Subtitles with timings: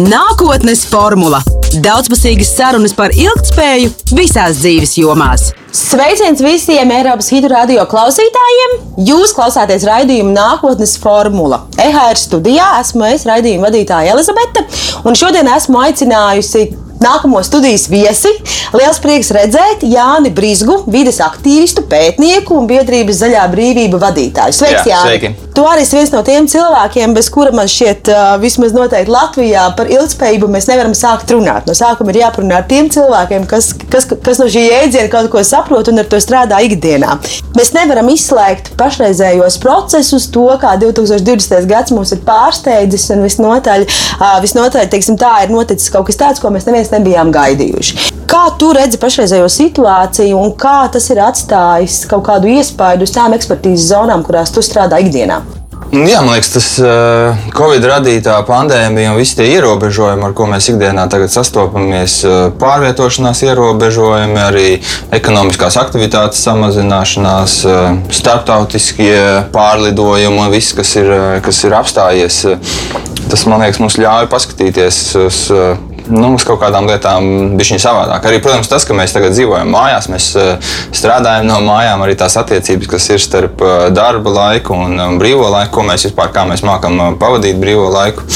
[0.00, 1.42] Nākotnes formula-
[1.84, 5.50] daudzpusīgas sarunas par ilgspēju visās dzīves jomās.
[5.72, 8.72] Sveiciens visiem Eiropas hidroradio klausītājiem!
[9.04, 11.66] Jūs klausāties raidījuma nākotnes formula.
[11.76, 14.64] EHR studijā esmu es, raidījuma vadītāja Elizabete,
[15.04, 16.64] un šodien esmu aicinājusi
[17.04, 18.32] nākamo studijas viesi.
[18.76, 24.56] Liels prieks redzēt Jāni Brīsgu, vides aktīvistu, pētnieku un biedrības zaļā brīvība vadītāju.
[24.56, 25.08] Sveiks, Jā, Jāni!
[25.12, 25.50] Sveiki.
[25.52, 28.08] Tu arī esi viens no tiem cilvēkiem, bez kura man šķiet,
[28.40, 31.66] vismaz noteikti Latvijā par ilgspējību mēs nevaram sākt runāt.
[31.68, 35.42] No sākuma ir jāparunā ar tiem cilvēkiem, kas, kas, kas no šī jēdziena kaut ko
[35.44, 37.18] saprot un ar to strādā ikdienā.
[37.58, 41.68] Mēs nevaram izslēgt pašreizējos procesus, to, kā 2020.
[41.68, 43.84] gads mūs ir pārsteidzis un visnotaļ,
[44.46, 48.10] visnotaļ teiksim, tā ir noticis kaut kas tāds, ko mēs neviens nebijām gaidījuši.
[48.32, 53.36] Kā tu redzi pašreizējo situāciju un kā tas ir atstājis kaut kādu iespaidu uz tām
[53.36, 55.42] ekspertīzes zonām, kurās tu strādā ikdienā?
[55.92, 60.70] Jā, man liekas, tas uh, Covid radītā pandēmija un visi tie ierobežojumi, ar ko mēs
[60.72, 64.66] ikdienā sastopamies, uh, pārvietošanās ierobežojumi, arī
[65.12, 69.20] ekonomiskās aktivitātes samazināšanās, uh, starptautiskie
[69.52, 71.12] pārlidojumi un viss, kas ir,
[71.44, 72.40] kas ir apstājies,
[73.28, 75.44] tas man liekas, mums ļauj paskatīties uz
[76.10, 78.26] nu, uz kaut kādām lietām bija savādāk.
[78.28, 82.38] Arī, protams, tas, ka mēs tagad dzīvojam mājās, mēs eh, strādājam no mājām, arī tās
[82.40, 86.64] attiecības, kas ir starp eh, darba laiku un brīvo laiku, ko mēs vispār kā mēs
[86.66, 88.26] mākam eh, pavadīt brīvo laiku.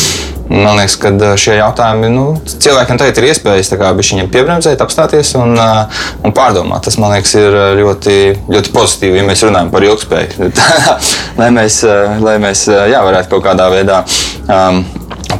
[0.47, 1.11] Man liekas, ka
[1.43, 6.85] šie jautājumi nu, cilvēkiem tagad ir iespējas viņiem piebremzēt, apstāties un, un pārdomāt.
[6.87, 8.15] Tas man liekas, ir ļoti,
[8.55, 10.53] ļoti pozitīvi, ja mēs runājam par ilgspēju.
[11.41, 11.81] lai mēs,
[12.23, 14.05] lai mēs jā, varētu kaut kādā veidā.
[14.47, 14.85] Um,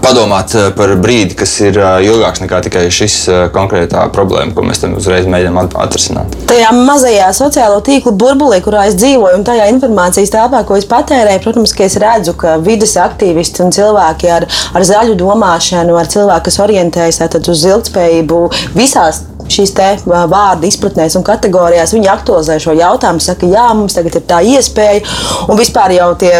[0.03, 4.65] padomāt eh, par brīdi, kas ir eh, ilgāks nekā tikai šis eh, konkrētā problēma, ko
[4.67, 6.37] mēs tam uzreiz mēģinām atrisināt.
[6.51, 11.43] Tajā mazajā sociālo tīklu burbulī, kurā es dzīvoju, un tajā informācijas telpā, ko es patērēju,
[11.45, 16.49] protams, ka es redzu, ka vidas aktīvisti un cilvēki ar, ar zaļu domāšanu, ar cilvēku,
[16.49, 18.43] kas orientējas uz ilgspējību
[18.77, 19.75] visās šīs
[20.07, 21.95] vārdu izpratnēs un kategorijās.
[21.97, 25.03] Viņi aktualizē šo jautājumu, saka, jā, mums tagad ir tā iespēja.
[25.51, 26.33] Un vispār jau tie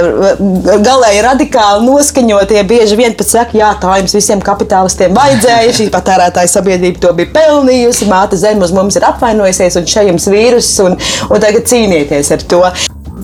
[0.85, 5.77] galēji radikāli noskaņotie bieži vien pat saka, jā, tā jums visiem kapitālistiem vajadzēja.
[5.81, 10.29] Šī patērētāja sabiedrība to bija pelnījusi, māte zeme uz mums ir apvainojusies, un šeit jums
[10.33, 10.99] vīrus, un,
[11.31, 12.63] un tagad cīnieties ar to.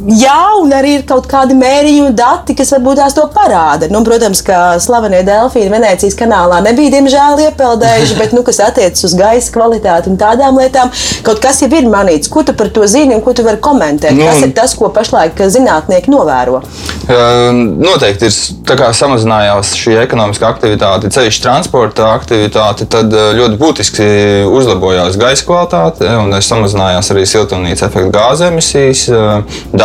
[0.03, 3.87] Jā, un arī ir kaut kādi mērījumi, dati, kas varbūt tās to parāda.
[3.93, 9.15] Nu, protams, ka slavenie Delfīni Venecijas kanālā nebija, diemžēl, iepeldējuši, bet, nu, kas attiecas uz
[9.19, 10.91] gaisa kvalitāti un tādām lietām,
[11.23, 12.31] kaut kas jau ir manīts.
[12.33, 14.17] Ko tu par to zini un ko tu vari komentēt?
[14.17, 16.65] Nu, kas ir tas, ko pašlaik zinātnieki novēro?
[17.07, 24.09] Noteikti ir samazinājās šī ekonomiskā aktivitāte, ceļš transporta aktivitāte, tad ļoti būtiski
[24.51, 29.07] uzlabojās gaisa kvalitāte un samazinājās arī siltumnīca efekta gāzes emisijas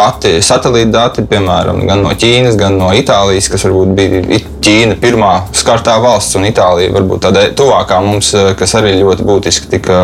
[0.08, 5.34] dati, satelīta dati, piemēram, gan no Ķīnas, gan no Itālijas, kas varbūt bija Ķīna pirmā
[5.56, 10.00] skartā valsts, un Itālija varbūt tāda tuvākā mums, eh, kas arī ļoti būtiski tika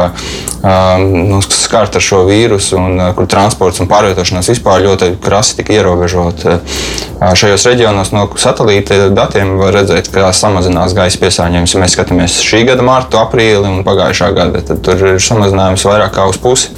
[0.64, 5.76] um, skarta ar šo vīrusu, un uh, kur transports un pārvietošanās vispār ļoti krasi tika
[5.76, 6.46] ierobežot.
[6.48, 11.76] Uh, šajos reģionos no satelīta datiem var redzēt, ka samazinās gaisa piesārņojums.
[11.76, 16.16] Ja mēs skatāmies šī gada martu, aprīli un pagājušā gada, tad tur ir samazinājums vairāk
[16.16, 16.72] kā uz pusi.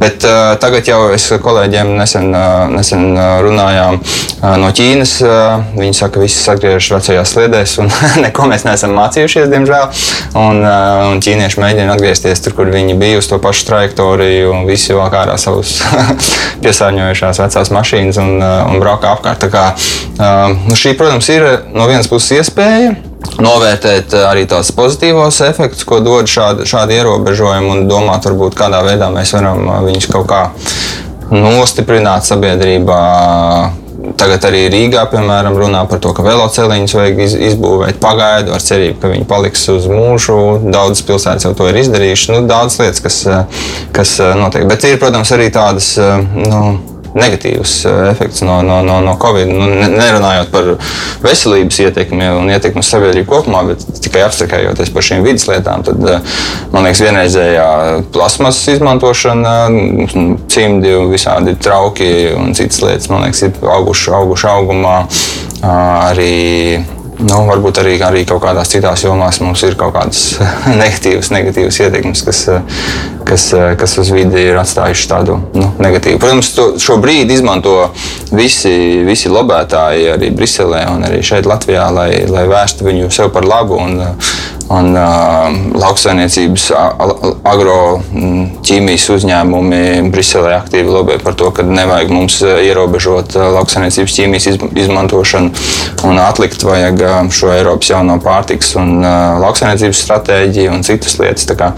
[0.00, 3.98] Bet uh, tagad jau es kolēģiem nesen uh, nesen runājām
[4.62, 5.14] no Ķīnas.
[5.76, 7.90] Viņi saka, ka viss atgriežas vecajās sliedēs, un
[8.24, 9.86] neko mēs neesam mācījušies, diemžēl.
[10.40, 14.96] Un, un ķīnieši mēģina atgriezties tur, kur viņi bija uz to pašu trajektoriju, un visi
[14.96, 15.78] vēl ārā savus
[16.64, 19.46] piesārņojušās vecās mašīnas un, un braukā apkārt.
[19.46, 19.64] Tā kā,
[20.66, 22.94] nu, šī, protams, ir no vienas puses iespēja
[23.42, 29.08] novērtēt arī tādus pozitīvos efektus, ko dod šādi, šādi ierobežojumi, un domāt, varbūt kādā veidā
[29.14, 30.42] mēs varam viņus kaut kā
[31.30, 32.98] nostiprināt sabiedrībā.
[34.18, 38.98] Tagad arī Rīgā, piemēram, runā par to, ka velosipēdiņus vajag iz, izbūvēt pagaidu ar cerību,
[38.98, 40.38] ka viņi paliks uz mūžu.
[40.66, 42.32] Daudzas pilsētas jau to ir izdarījušas.
[42.34, 43.20] Nu, daudz lietas, kas,
[43.94, 44.66] kas notiek.
[44.70, 45.94] Bet ir, protams, arī tādas.
[46.34, 46.64] Nu,
[47.18, 49.50] negatīvs eh, efekts no, no, no, no Covid.
[49.50, 50.70] Nu, nerunājot par
[51.24, 56.00] veselības ietekmi un ietekmi uz sabiedrību kopumā, bet tikai apsakājoties par šīm vidas lietām, tad
[56.08, 56.38] eh,
[56.72, 57.68] man liekas, vienreizējā
[58.14, 59.56] plasmasas izmantošana,
[60.52, 64.96] cimdi, visādi trauki un citas lietas, man liekas, ir auguši, auguši augumā.
[65.62, 66.82] Arī
[67.22, 70.22] Nu, varbūt arī, arī kaut kādās citās jomās mums ir kaut kādas
[70.82, 72.40] negatīvas, negatīvas ietekmes, kas,
[73.28, 73.46] kas,
[73.78, 76.18] kas uz vidi ir atstājušas tādu nu, negatīvu.
[76.22, 77.76] Protams, to, šo brīdi izmanto
[78.34, 78.74] visi,
[79.06, 83.78] visi lobētāji arī Briselē un arī šeit Latvijā, lai, lai vērstu viņu sev par labu
[83.82, 84.00] un,
[84.72, 86.66] un uh, lauksainiecības,
[87.52, 89.80] agroķīmijas uzņēmumi
[90.12, 94.48] Briselē aktīvi lobē par to, ka nevajag mums ierobežot lauksainiecības ķīmijas
[94.84, 95.52] izmantošanu
[96.08, 97.04] un atlikt vajag
[97.34, 101.48] šo Eiropas jauno pārtiks un uh, lauksainiecības stratēģiju un citas lietas.
[101.50, 101.72] Tā kā,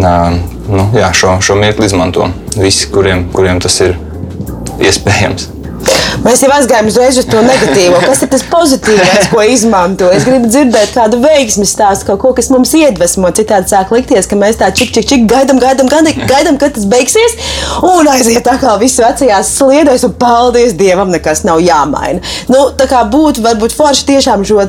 [0.00, 0.38] uh,
[0.72, 3.98] nu, jā, šo, šo mirkli izmanto visi, kuriem, kuriem tas ir
[4.82, 5.61] iespējams.
[6.22, 7.98] Mēs jau aizgājām uzreiz uz to negatīvo.
[8.04, 10.10] Kas ir tas pozitīvais, ko izmanto?
[10.14, 13.32] Es gribu dzirdēt kādu veiksmi stāstu, kaut ko, kas mums iedvesmo.
[13.34, 17.34] Citādi sāk likties, ka mēs tā čik, čik, čik gaidām, gaidām, gaidām, kad tas beigsies.
[17.88, 22.22] Un aiziet tā kā viss vecajās sliedēs, un paldies Dievam, nekas nav jāmaina.
[22.52, 24.62] Nu, tā kā būtu varbūt forši tiešām šo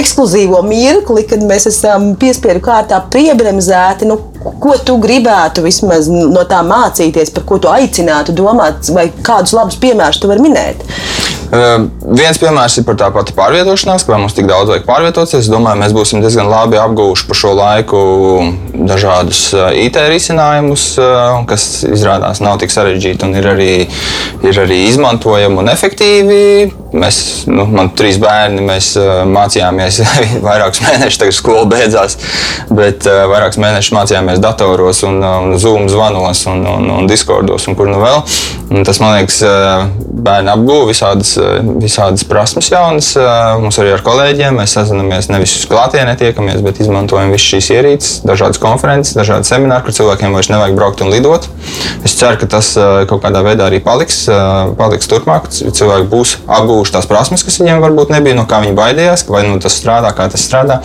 [0.00, 4.08] ekskluzīvo mirkli, kad mēs esam piespiedu kārtā piebremzēti.
[4.10, 4.18] Nu,
[4.62, 9.78] ko tu gribētu vismaz no tā mācīties, par ko tu aicinātu domāt, vai kādus labus
[9.82, 10.84] piemērus tu vari minēt?
[11.52, 11.82] Uh,
[12.16, 15.42] viens piemērs ir par tā pati pārvietošanās, ka mums tik daudz vajag pārvietoties.
[15.44, 17.98] Es domāju, mēs būsim diezgan labi apguvuši par šo laiku
[18.72, 19.42] dažādus
[19.76, 23.74] IT risinājumus, uh, kas izrādās nav tik sarežģīti un ir arī,
[24.48, 26.38] ir arī izmantojami un efektīvi.
[26.96, 27.20] Mēs,
[27.52, 30.00] nu, man ir trīs bērni, mēs uh, mācījāmies
[30.48, 32.16] vairākus mēnešus, tagad skola beidzās,
[32.72, 37.92] bet vairākus mēnešus mācījāmies datoros un, un Zoom zvanos un, un, un Discordos un kur
[37.92, 38.24] nu vēl.
[38.72, 39.42] Un tas man liekas,
[40.24, 41.36] bērni apguva visādas
[41.82, 43.12] visādas prasmes jaunas.
[43.62, 48.14] Mums arī ar kolēģiem mēs sazināmies nevis uz klātienē tiekamies, bet izmantojam visas šīs ierīces,
[48.28, 51.48] dažādas konferences, dažādas semināri, kur cilvēkiem vairs nevajag braukt un lidot.
[52.06, 52.72] Es ceru, ka tas
[53.10, 54.24] kaut kādā veidā arī paliks,
[54.78, 55.48] paliks turpmāk.
[55.52, 59.60] Cilvēki būs apgūvuši tās prasmes, kas viņiem varbūt nebija, no kā viņi baidījās, vai nu
[59.62, 60.80] tas strādā, kā tas strādā.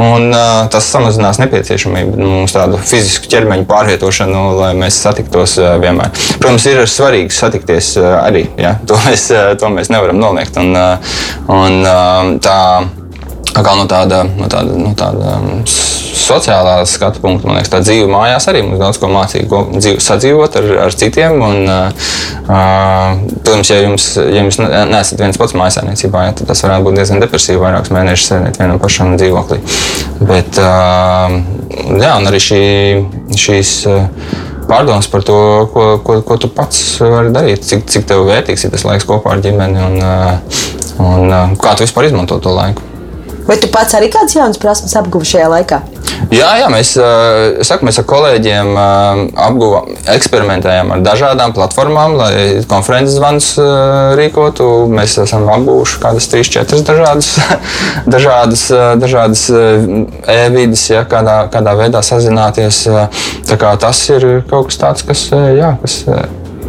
[0.00, 0.32] Un,
[0.74, 6.10] tas samazinās nepieciešamību nu, mums tādu fizisku ķermeņa pārvietošanu, lai mēs satiktos vienmēr.
[6.40, 8.46] Protams, ir svarīgi satikties arī.
[8.58, 8.74] Ja?
[8.90, 9.28] To mēs,
[9.60, 10.58] to mēs nevaram noliegt.
[10.60, 11.16] Un, uh,
[11.54, 12.58] un, uh, tā,
[13.54, 15.64] kā no tāda, no tāda, no tāda um,
[16.24, 20.00] sociālā skatu punkta, man liekas, tā dzīve mājās arī mums daudz ko mācīja, ko dzīve,
[20.02, 21.36] sadzīvot ar, ar citiem.
[21.44, 22.14] Un, uh,
[23.44, 27.22] protams, ja jums, ja jums neesat viens pats mājasēmniecībā, ja, tad tas varētu būt diezgan
[27.24, 29.60] depresīvi vairākus mēnešus sēdēt vienam pašam dzīvoklī.
[30.24, 31.38] Bet, uh,
[32.00, 32.64] jā, un arī šī,
[33.46, 33.78] šīs.
[33.90, 35.36] Uh, pārdomas par to,
[35.72, 39.34] ko, ko, ko tu pats vari darīt, cik, cik tev vērtīgs ir tas laiks kopā
[39.34, 40.60] ar ģimeni un, uh,
[41.04, 42.90] un uh, kā tu vispār izmanto to laiku.
[43.44, 45.82] Vai tu pats arī kādas jaunas prasmes apguvi šajā laikā?
[46.34, 46.94] Jā, jā mēs,
[47.66, 52.32] saku, mēs ar kolēģiem apguvām, eksperimentējam ar dažādām platformām, lai
[52.70, 53.50] konferences zvans
[54.18, 54.68] rīkotu.
[54.94, 57.32] Mēs esam apguvuši kādas trīs, četras dažādas,
[58.14, 58.66] dažādas,
[59.02, 62.84] dažādas e-vidas, ja, kādā, kādā veidā sazināties.
[63.44, 66.00] Tas ir kaut kas tāds, kas, jā, kas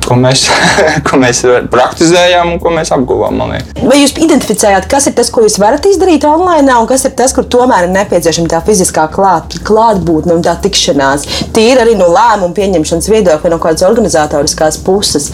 [0.05, 0.45] ko mēs,
[1.07, 1.41] ko mēs
[1.71, 3.41] praktizējām un ko mēs apguvām.
[3.85, 7.33] Vai jūs identificējāt, kas ir tas, ko jūs varat izdarīt online, un kas ir tas,
[7.35, 11.27] kur tomēr ir nepieciešama tā fiziskā klāt, klātbūtne un tā tikšanās?
[11.55, 15.31] Tīri arī no lēmumu pieņemšanas viedokļa, no kādas organizatoriskās puses.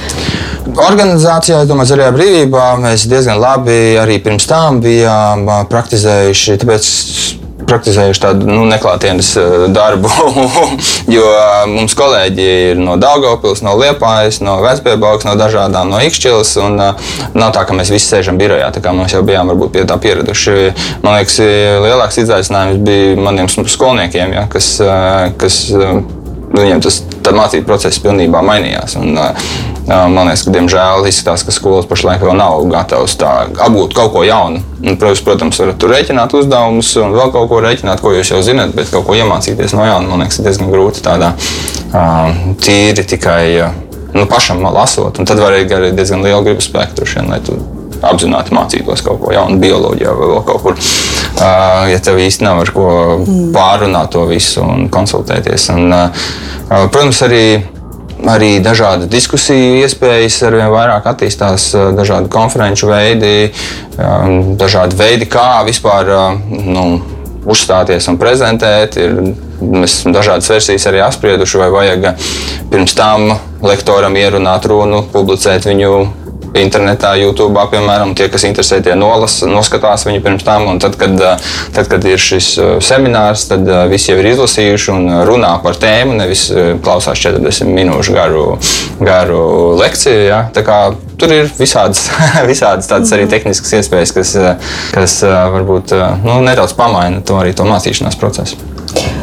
[0.71, 6.59] Organizācijā, domāju, zaļajā brīvībā mēs diezgan labi arī pirms tam bijām praktizējuši.
[6.61, 6.91] Tāpēc
[7.69, 10.09] praktizējuši tādu nu, neklātienes eh, darbu,
[11.15, 16.53] jo eh, mums kolēģi ir no Daugopils, no Liepājas, no Vecpiebalgs, no dažādām no Ikšķilas,
[16.63, 19.97] un uh, nav tā, ka mēs visi sēžam birojā, mēs jau bijām varbūt pie tā
[20.01, 20.57] pieraduši.
[21.03, 21.37] Man liekas,
[21.85, 24.73] lielāks izaicinājums bija maniem skolniekiem, ja, kas,
[25.41, 28.97] kas viņiem tas mācību process pilnībā mainījās.
[28.99, 29.19] Un,
[29.91, 34.61] Man liekas, ka diemžēl izskatās, ka skolas pašlaik vēl nav gatavas apgūt kaut ko jaunu.
[34.85, 38.75] Un, protams, varat tur rēķināt uzdevumus un vēl kaut ko rēķināt, ko jūs jau zinat,
[38.77, 41.33] bet kaut ko iemācīties no jauna, man liekas, ir diezgan grūti tādā
[42.61, 43.43] tīri tikai
[44.13, 45.17] nu, pašam lasot.
[45.17, 47.57] Un tad var arī diezgan liela gribas spēka tur šodien, lai tu
[48.07, 50.79] apzināti mācītos kaut ko jaunu, bioloģijā vai vēl kaut kur.
[50.79, 52.87] Uh, ja tev īsti nav ar ko
[53.55, 55.69] pārunāt to visu un konsultēties.
[55.75, 56.25] Un, uh,
[56.89, 57.45] protams, arī
[58.29, 63.49] arī dažādi diskusiju iespējas, ar vien vairāk attīstās dažādi konferenču veidi,
[64.61, 66.11] dažādi veidi, kā vispār
[66.45, 66.85] nu,
[67.49, 68.97] uzstāties un prezentēt.
[69.01, 69.17] Ir,
[69.61, 72.07] mēs esam dažādas versijas arī apsprieduši, vai vajag
[72.71, 73.27] pirms tam
[73.65, 75.91] lektoram ierunāt runu, publicēt viņu
[76.57, 80.67] internetā, YouTube, piemēram, tie, kas interesē, tie nolas, noskatās viņu pirms tam.
[80.81, 81.15] Tad kad,
[81.75, 82.53] tad, kad ir šis
[82.83, 86.47] seminārs, tad visi jau ir izlasījuši un runā par tēmu, nevis
[86.83, 88.45] klausās 40 minūšu garu,
[88.99, 89.43] garu
[89.79, 90.25] lekciju.
[90.27, 90.43] Ja?
[91.21, 92.07] Tur ir visādas,
[92.51, 94.35] visādas tādas arī tehniskas iespējas, kas,
[94.95, 95.17] kas
[95.55, 98.59] varbūt nu, nedaudz pamaina to arī to mācīšanās procesu.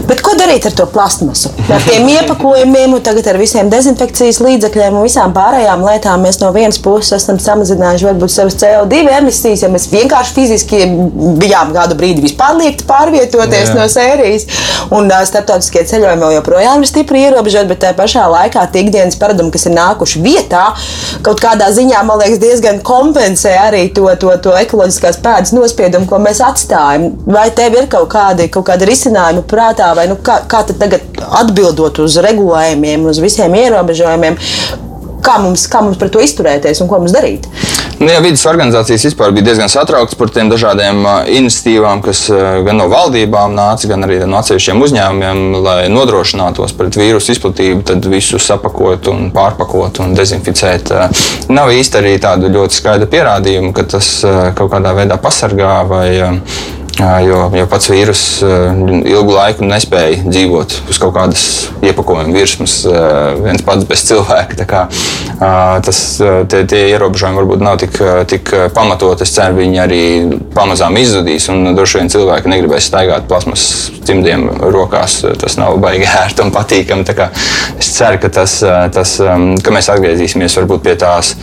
[0.08, 1.52] Bet darīt ar to plastmasu?
[1.68, 6.80] Ar tiem iepakojumiem, tagad ar visiem dezinfekcijas līdzekļiem un visām pārējām lietām mēs no vienas
[6.82, 10.82] puses esam samazinājuši varbūt savas CO2 emisijas, ja mēs vienkārši fiziski
[11.40, 13.76] bijām kādu brīdi vispār liekti pārvietoties Jā.
[13.76, 14.46] no sērijas.
[14.94, 19.18] Un uh, starptautiskie ceļojumi vēl joprojām ir stipri ierobežoti, bet tā pašā laikā tie ikdienas
[19.20, 20.64] paradumi, kas ir nākuši vietā,
[21.26, 26.20] kaut kādā ziņā, man liekas, diezgan kompensē arī to, to, to ekoloģiskās pēdas nospiedumu, ko
[26.22, 27.10] mēs atstājam.
[27.28, 32.02] Vai tev ir kaut kādi, kaut kādi risinājumi prātā, vai nu, kā, kā tagad atbildot
[32.04, 34.38] uz regulējumiem, uz visiem ierobežojumiem,
[35.24, 37.48] kā mums, kā mums pret to izturēties un ko mums darīt?
[37.98, 41.02] Nu, jā, vidas organizācijas vispār bija diezgan satrauktas par tiem dažādiem
[41.34, 47.34] iniciatīvām, kas gan no valdībām nāca, gan arī no atsevišķiem uzņēmumiem, lai nodrošinātos pret vīrusu
[47.34, 50.94] izplatību, tad visu sapakot un pārpakot un dezinficēt.
[51.50, 54.12] Nav īsti arī tādu ļoti skaidru pierādījumu, ka tas
[54.54, 56.06] kaut kādā veidā pasargā vai
[56.98, 61.44] Jo, jo pats vīrus ilgu laiku nespēja dzīvot uz kaut kādas
[61.86, 62.80] iepakojuma virsmas,
[63.38, 64.66] viens pats bez cilvēka.
[64.66, 64.80] Kā,
[65.86, 66.00] tas,
[66.50, 68.00] tie, tie ierobežojumi varbūt nav tik,
[68.34, 69.22] tik pamatot.
[69.22, 70.02] Es ceru, viņi arī
[70.56, 71.46] pamazām izzudīs.
[71.78, 73.68] Droši vien cilvēki negribēs staigāt plasmas
[74.08, 75.20] cimdiem rokās.
[75.38, 77.06] Tas nav baigi ērti un patīkami.
[77.78, 78.58] Es ceru, ka, tas,
[78.94, 79.18] tas,
[79.62, 81.36] ka mēs atgriezīsimies varbūt pie tās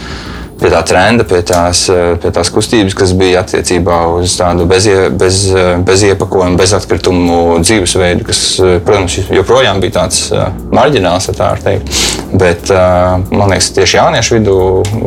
[0.59, 1.85] pie tā trenda, pie tās,
[2.21, 4.87] pie tās kustības, kas bija attiecībā uz tādu bez,
[5.19, 5.41] bez,
[5.87, 8.41] bez iepakojuma, bez atkritumu dzīvesveidu, kas,
[8.87, 10.29] protams, joprojām bija tāds
[10.75, 11.91] marģināls, tā var teikt.
[12.35, 14.59] Bet man liekas, tieši jauniešu vidū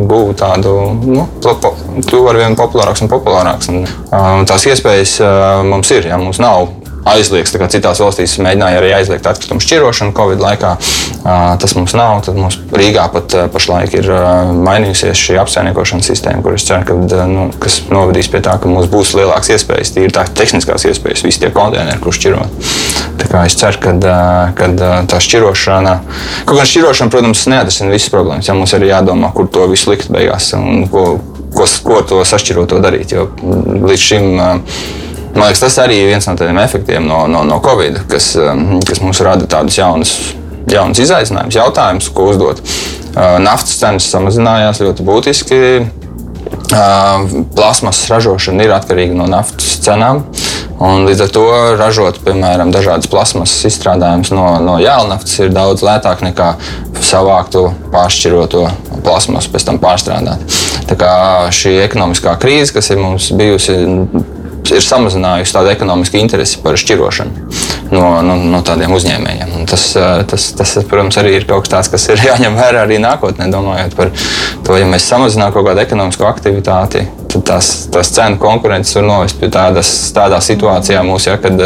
[0.08, 0.74] guva tādu,
[1.04, 3.72] nu, kļuva ar vien populārāks un populārāks.
[3.72, 5.18] Un, un tās iespējas
[5.68, 6.68] mums ir, ja mums nav
[7.14, 7.56] aizliegts.
[7.68, 10.74] Citās valstīs mēģināja arī aizliegt atkritumu šķirošanu Covid laikā.
[11.62, 12.22] Tas mums nav.
[12.26, 14.10] Tad mums Rīgā pat pašlaik ir
[14.64, 17.48] mainījusies šī apsaimniekošanas sistēma, kuras ceru, ka, nu,
[17.94, 22.00] novedīs pie tā, ka mums būs lielākas iespējas, tīri tā tehniskās iespējas, visi tie konteineri,
[22.02, 22.70] kurus šķirot.
[23.18, 23.80] Tā kā es ceru,
[24.58, 24.68] ka,
[25.10, 25.96] tā šķirošana,
[26.48, 28.48] kaut gan šķirošana, protams, neatrisina visas problēmas.
[28.48, 31.04] Ja mums arī jādomā, kur to visu likt beigās un ko,
[31.54, 33.14] ko, ko to sašķirot darīt.
[33.16, 34.30] Jo līdz šim
[35.34, 38.78] Man liekas, tas arī ir viens no tādiem efektiem no, no, no Covid, kas, um,
[38.86, 40.14] kas mums rada tādus jaunus,
[40.70, 42.62] jaunus izaicinājumus, jautājumus, ko uzdot.
[43.12, 45.62] Uh, naftas cenas samazinājās ļoti būtiski.
[46.68, 47.24] Uh,
[47.56, 50.24] plasmas ražošana ir atkarīga no naftas cenām.
[50.78, 51.44] Un līdz ar to
[51.74, 56.52] ražot, piemēram, dažādas plasmasas izstrādājumus no, no jēlnaftas ir daudz lētāk nekā
[57.02, 58.62] savāktu pāršķiroto
[59.02, 60.44] plasmasu, pēc tam pārstrādāt.
[60.88, 61.12] Tā kā
[61.54, 63.74] šī ekonomiskā krīze, kas ir mums bijusi
[64.76, 67.48] ir samazinājusi tādu ekonomisku interesi par šķirošanu
[67.90, 69.54] no, no, no tādiem uzņēmējiem.
[69.58, 69.90] Un tas,
[70.30, 73.96] tas, tas, protams, arī ir kaut kas tāds, kas ir jāņem vērā arī nākotnē, domājot
[73.98, 74.12] par
[74.66, 77.06] to, ja mēs samazinām kaut kādu ekonomisko aktivitāti.
[77.28, 81.60] Tad tās, tās cenu konkurences var novest pie tādas, tādā situācijā, mūs, ja, kad,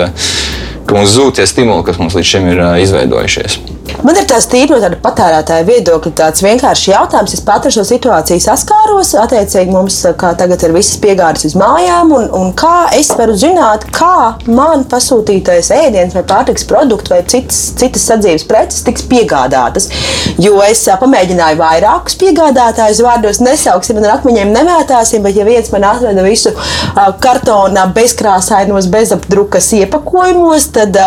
[0.87, 3.61] ka mums zūd tie stimuli, kas mums līdz šim ir izveidojušies.
[4.01, 7.35] Man ir tāds tīri no tāda patērētāja viedokļa, tāds vienkāršs jautājums.
[7.37, 9.13] Es pats ar šo situāciju saskāros.
[9.21, 14.39] Attiecīgi, mums tagad ir visas piegādes uz mājām, un, un kā es varu zināt, kā
[14.49, 19.91] man pasūtītais ēdiens vai pārtiks produkts vai citas, citas sadzīves preces tiks piegādātas.
[20.43, 26.25] Jo es pamēģināju vairākus piegādātājus vārdos nesauksim ar akmeņiem nemētāsim, bet ja viens man atveda
[26.27, 26.55] visu
[27.23, 30.99] kartonā bezkrāsainos, bezapdrukas iepakojumos, tad,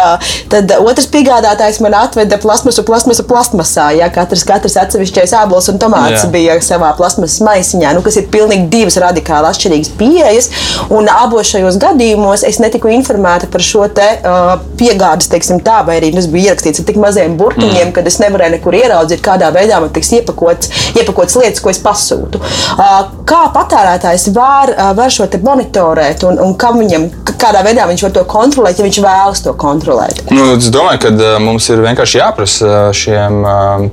[0.52, 2.40] tad otrs piegādātājs man atveda
[2.84, 3.90] plasmasu plasmasa plasmasā.
[3.96, 4.10] Ja?
[4.14, 6.30] Katrs, katrs atsevišķais ābols un tomāts jā.
[6.32, 10.50] bija savā plasmasas maisiņā, nu, kas ir pilnīgi divas radikāli atšķirīgas pieejas.
[10.94, 16.00] Un abos šajos gadījumos es netiku informēta par šo te, uh, piegādes, teiksim, tā, vai
[16.00, 17.94] arī tas bija ierakstīts ar tik maziem burtiņiem, mm.
[17.96, 22.42] ka es nevarēju nekur ieraudzīt, kādā veidā man tiks iepakots, iepakots lietas, ko es pasūtu.
[22.76, 27.88] Uh, kā patērētājs var, uh, var šo te monitorēt un, un kam viņam, kādā veidā
[27.90, 30.24] viņš var to kontrolēt, ja viņš vēlas to kontrolēt?
[30.34, 33.42] Nu, es domāju, ka uh, mums ir vienkārši jāprasa šiem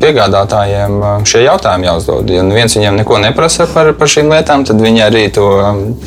[0.02, 2.30] piegādātājiem šie jautājumi jāuzdod.
[2.32, 5.46] Ja viens viņiem neko neprasa par, par šīm lietām, tad viņi arī to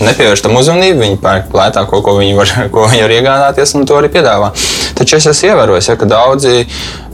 [0.02, 1.02] nepievērš tam uzmanību.
[1.06, 4.52] Viņi pērk lētāko, ko viņi var, ko viņi var iegādāties, un to arī piedāvā.
[4.96, 6.62] Taču es esmu ievērojis, ja, ka daudzi.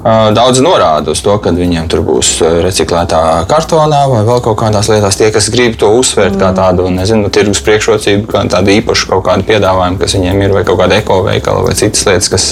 [0.02, 3.20] Daudz norāda uz to, ka viņiem tur būs reciklētā
[3.50, 5.20] kartonā vai vēl kaut kādās lietās.
[5.20, 6.42] Tie, kas grib to uzsvērt mm.
[6.42, 10.66] kā tādu, nezinu, tirgus priekšrocību, kā tādu īpašu kaut kādu piedāvājumu, kas viņiem ir, vai
[10.66, 12.48] kaut kāda ekoveikala vai citas lietas, kas.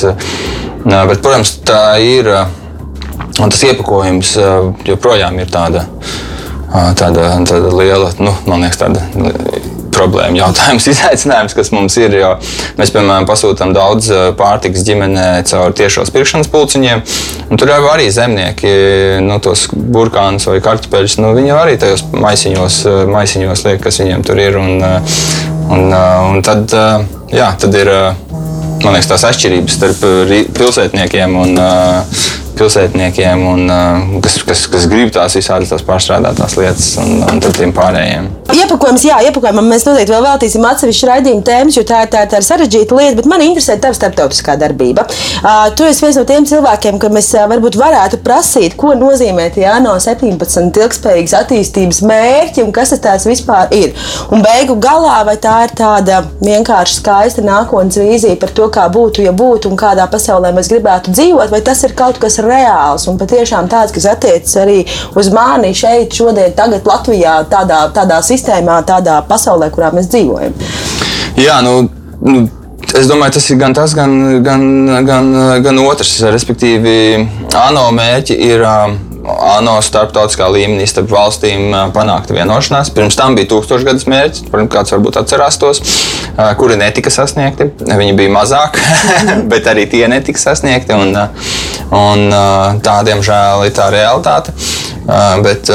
[0.86, 2.30] Bet, protams, tā ir
[3.40, 4.34] Un tas iepakojums
[4.88, 5.86] joprojām ir tāda,
[7.00, 9.06] tāda, tāda liela, nu, man liekas, tāda
[9.96, 12.16] problēma, jautājums, izaicinājums, kas mums ir.
[12.80, 17.04] Mēs, piemēram, pasūtām daudz pārtikas ģimenē caur tiešos pirkšanas pulciņiem.
[17.56, 18.74] Tur jau arī zemnieki
[19.26, 21.20] nu, tos burkānus vai kartupeļus.
[21.24, 22.82] Nu, viņi arī tajos maisiņos,
[23.12, 24.60] maisiņos liek, kas viņiem tur ir.
[24.60, 24.84] Un,
[25.70, 26.76] un, un tad,
[27.34, 27.94] jā, tad ir
[28.80, 30.06] man liekas, tās atšķirības starp
[30.56, 32.22] pilsētniekiem un uh,
[32.60, 37.58] pilsētniekiem, un, uh, kas, kas, kas grib tās visādas tās pārstrādātās lietas, un, un tad
[37.58, 38.30] tiem pārējiem.
[38.60, 42.48] Iepakojums, jā, iepakojumam mēs noteikti vēl veltīsim atsevišķu raidījumu tēmas, jo tā, tā, tā ir
[42.48, 45.06] sarežģīta lieta, bet man interesē tava starptautiskā darbība.
[45.40, 49.50] Uh, tu esi viens no tiem cilvēkiem, ka mēs uh, varbūt varētu prasīt, ko nozīmē
[49.56, 53.94] tie ANO 17 ilgspējīgas attīstības mērķi un kas tas vispār ir.
[54.34, 59.24] Un beigu galā, vai tā ir tāda vienkārši skaista nākotnes vīzija par to, kā būtu,
[59.26, 63.20] ja būtu un kādā pasaulē mēs gribētu dzīvot, vai tas ir kaut kas reāls un
[63.20, 64.80] patiešām tāds, kas attiecas arī
[65.20, 70.56] uz mani šeit, šodien, tagad Latvijā, tādā, tādā sistēmā, tādā pasaulē, kurā mēs dzīvojam.
[71.40, 71.84] Jā, nu,
[72.26, 72.48] nu.
[72.90, 74.64] Es domāju, tas ir gan tas, gan, gan,
[75.06, 75.28] gan,
[75.62, 76.16] gan otrs.
[76.34, 76.94] Respektīvi,
[77.54, 78.96] ANO mērķi ir uh,
[79.30, 82.92] ANO starptautiskā līmenī starp valstīm panākta vienošanās.
[82.96, 85.82] Pirms tam bija tūkstošgadus mērķis, kāds varbūt atcerās tos,
[86.60, 87.70] kuri netika sasniegti.
[87.90, 88.84] Viņi bija mazāki,
[89.52, 90.96] bet arī tie netika sasniegti.
[90.96, 91.14] Un,
[91.96, 92.26] un
[92.86, 94.56] tā, diemžēl, ir tā realitāte.
[95.46, 95.72] Bet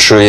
[0.00, 0.28] šie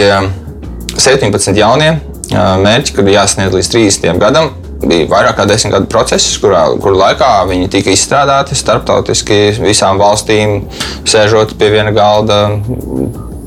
[0.97, 1.93] 17 jaunie
[2.31, 4.51] mērķi, kur jāsniedz līdz 30 gadam,
[4.87, 10.61] bija vairāk kā desmit gadu process, kurā kur laikā viņi tika izstrādāti starptautiski visām valstīm,
[11.07, 12.43] sēžot pie viena galda.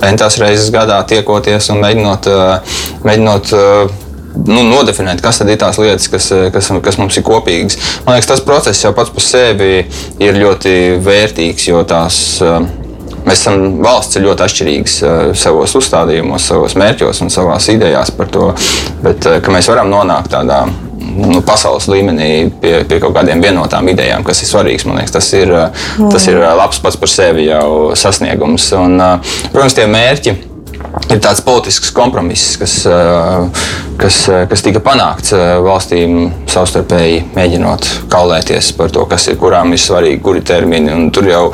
[0.02, 3.98] Pentās reizes gadā tiekoties un mēģinot, eh, mēģinot eh,
[4.44, 7.78] nu, nodefinēt, kas ir tās lietas, kas, eh, kas, kas mums ir kopīgas.
[8.06, 9.84] Man liekas, tas process jau pats par sevi
[10.22, 12.38] ir ļoti vērtīgs, jo tās
[13.24, 14.96] mēs esam valsts ir ļoti atšķirīgas
[15.40, 18.50] savos uzstādījumos, savos mērķos un savās idejās par to,
[19.02, 20.66] bet mēs varam nonākt tādā
[21.16, 22.30] nu, pasaules līmenī
[22.62, 24.86] pie, pie kaut kādiem vienotām idejām, kas ir svarīgs.
[24.88, 26.10] Man liekas, tas ir, mm.
[26.14, 28.70] tas ir labs pats par sevi jau sasniegums.
[28.78, 28.98] Un,
[29.52, 30.34] protams, tie mērķi
[31.10, 32.76] ir tāds politisks kompromiss, kas,
[34.00, 34.18] kas,
[34.50, 40.44] kas tika panākts valstīm savstarpēji mēģinot kaulēties par to, kas ir kurām ir svarīgi, kuri
[40.46, 40.96] termini.
[41.14, 41.44] Tur jau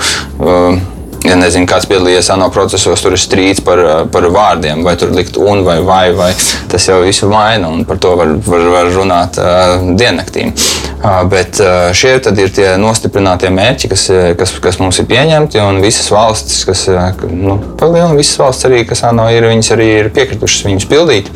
[1.21, 3.81] Ja nezinu, kāds piedalījies ANO procesos, tur ir strīds par,
[4.13, 6.31] par vārdiem, vai tur likt un vai vai, vai
[6.71, 10.55] tas jau visu maina, un par to var, var, var runāt uh, diennaktīm.
[11.01, 14.07] Uh, bet uh, šie ir tie nostiprinātie mērķi, kas,
[14.41, 16.87] kas, kas mums ir pieņemti, un visas valstis, kas,
[17.29, 21.29] nu, palielina visas valstis arī, kas ANO ir, viņas arī ir piekritušas viņus pildīt.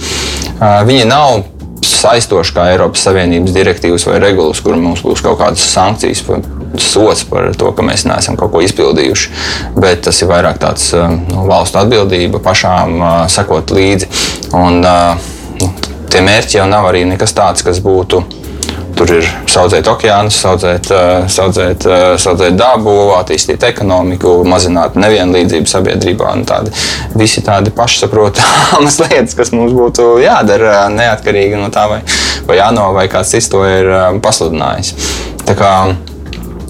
[0.54, 1.44] Uh, viņi nav
[1.88, 6.24] saistoši kā Eiropas Savienības direktīvas vai regulas, kur mums būs kaut kādas sankcijas
[6.80, 9.30] sots par to, ka mēs neesam kaut ko izpildījuši.
[9.78, 14.10] Bet tas ir vairāk tāds eh, nu, valstu atbildība pašām uh, sekot līdzi.
[14.58, 15.70] Un, uh,
[16.10, 18.22] tie mērķi jau nav arī nekas tāds, kas būtu.
[18.94, 20.90] Tur ir saudzēt okeānus, saudzēt,
[21.32, 21.86] saudzēt,
[22.22, 26.30] saudzēt dabu, attīstīt ekonomiku, mazināt nevienlīdzību sabiedrībā.
[26.46, 26.70] Tādi,
[27.18, 32.00] visi tādi pašsaprotamas lietas, kas mums būtu jādara neatkarīgi no tā, vai,
[32.46, 33.90] vai ANO vai kāds cits to ir
[34.24, 34.94] pasludinājis.
[35.44, 35.76] Tā kā,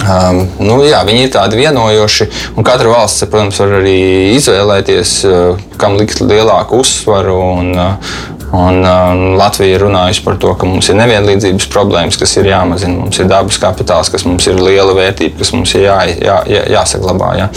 [0.04, 2.26] Um, nu, jā, viņi ir tādi vienojoši,
[2.58, 3.94] un katra valsts, protams, var arī
[4.34, 7.38] izvēlēties, uh, kam likt lielāku uzsvaru.
[7.54, 12.36] Un, uh, Un, uh, Latvija ir runājusi par to, ka mums ir nevienlīdzības problēmas, kas
[12.38, 13.00] ir jāmazina.
[13.00, 16.60] Mums ir dabas kapitāls, kas mums ir liela vērtība, kas mums ir jā, jā, jā,
[16.76, 17.32] jāsaglabā.
[17.40, 17.48] Jā.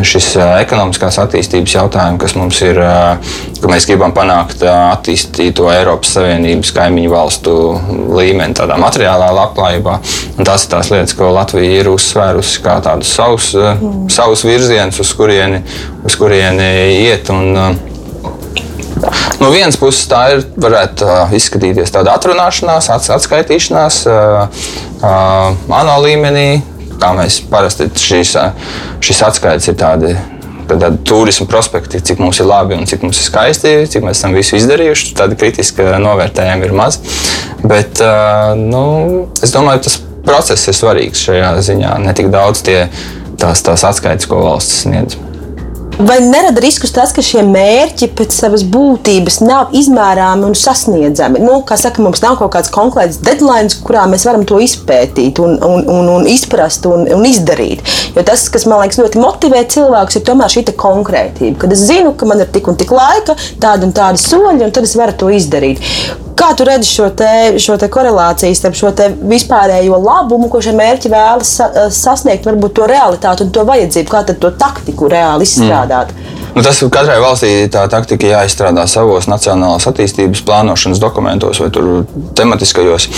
[0.00, 5.68] Šis uh, ekonomiskās attīstības jautājums, kas mums ir, uh, ka mēs gribam panākt uh, attīstīto
[5.74, 7.56] Eiropas Savienības kaimiņu valstu
[8.16, 9.98] līmeni, tādā materiālā labklājībā.
[10.38, 14.08] Un tās ir tās lietas, ko Latvija ir uzsvērusi kā tādus savus, uh, mm.
[14.14, 15.60] savus virzienus, uz kurieni,
[16.06, 16.70] uz kurieni
[17.02, 17.28] iet.
[17.34, 17.92] Un, uh,
[19.40, 24.00] No vienas puses, tā ir, varētu izskatīties tāda atrunāšanās, atskaitīšanās
[25.02, 26.48] ANO līmenī.
[26.96, 28.32] Kā mēs parasti šīs,
[29.04, 30.14] šīs atskaites ir tādi
[30.66, 34.34] tāda turisma prospekti, cik mums ir labi un cik mums ir skaisti, cik mēs esam
[34.34, 35.12] visu izdarījuši.
[35.18, 36.98] Tāda kritiska novērtējuma ir maz.
[37.62, 38.02] Bet
[38.58, 38.82] nu,
[39.44, 41.94] es domāju, tas process ir svarīgs šajā ziņā.
[42.02, 42.88] Ne tik daudz tie,
[43.38, 45.20] tās, tās atskaites, ko valsts sniedz.
[45.98, 51.40] Vai nerada riskus tas, ka šie mērķi pēc savas būtības nav izmērāmi un sasniedzami?
[51.40, 55.56] Nu, kā saka, mums nav kaut kāds konkrēts deadline, kurā mēs varam to izpētīt, un,
[55.56, 57.80] un, un, un izprast un, un izdarīt.
[58.12, 61.56] Jo tas, kas man liekas ļoti motivē cilvēkus, ir tomēr šī konkrētība.
[61.64, 64.76] Kad es zinu, ka man ir tik un tik laika, tādi un tādi soļi, un
[64.76, 65.80] tad es varu to izdarīt.
[66.36, 68.90] Kā tu redzi šo, te, šo te korelāciju starp šo
[69.30, 71.54] vispārējo labumu, ko šie mērķi vēlas
[71.96, 76.12] sasniegt, varbūt to realitāti un to vajadzību, kā to taktiku reāli izstrādāt?
[76.12, 76.35] Mm.
[76.56, 81.68] Nu, tas katrai valstī tā taktika jāizstrādā savos nacionālās attīstības plānošanas dokumentos vai
[82.38, 83.10] tematiskajos.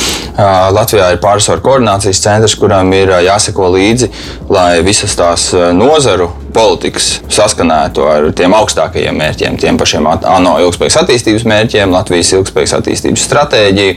[0.75, 4.11] Latvijā ir pārsvaru koordinācijas centrs, kuram ir jāseko līdzi,
[4.51, 11.47] lai visas tās nozaru politikas saskanētu ar tiem augstākajiem mērķiem, tiem pašiem ANO ilgspējīgas attīstības
[11.49, 13.95] mērķiem, Latvijas ilgspējīgas attīstības stratēģiju,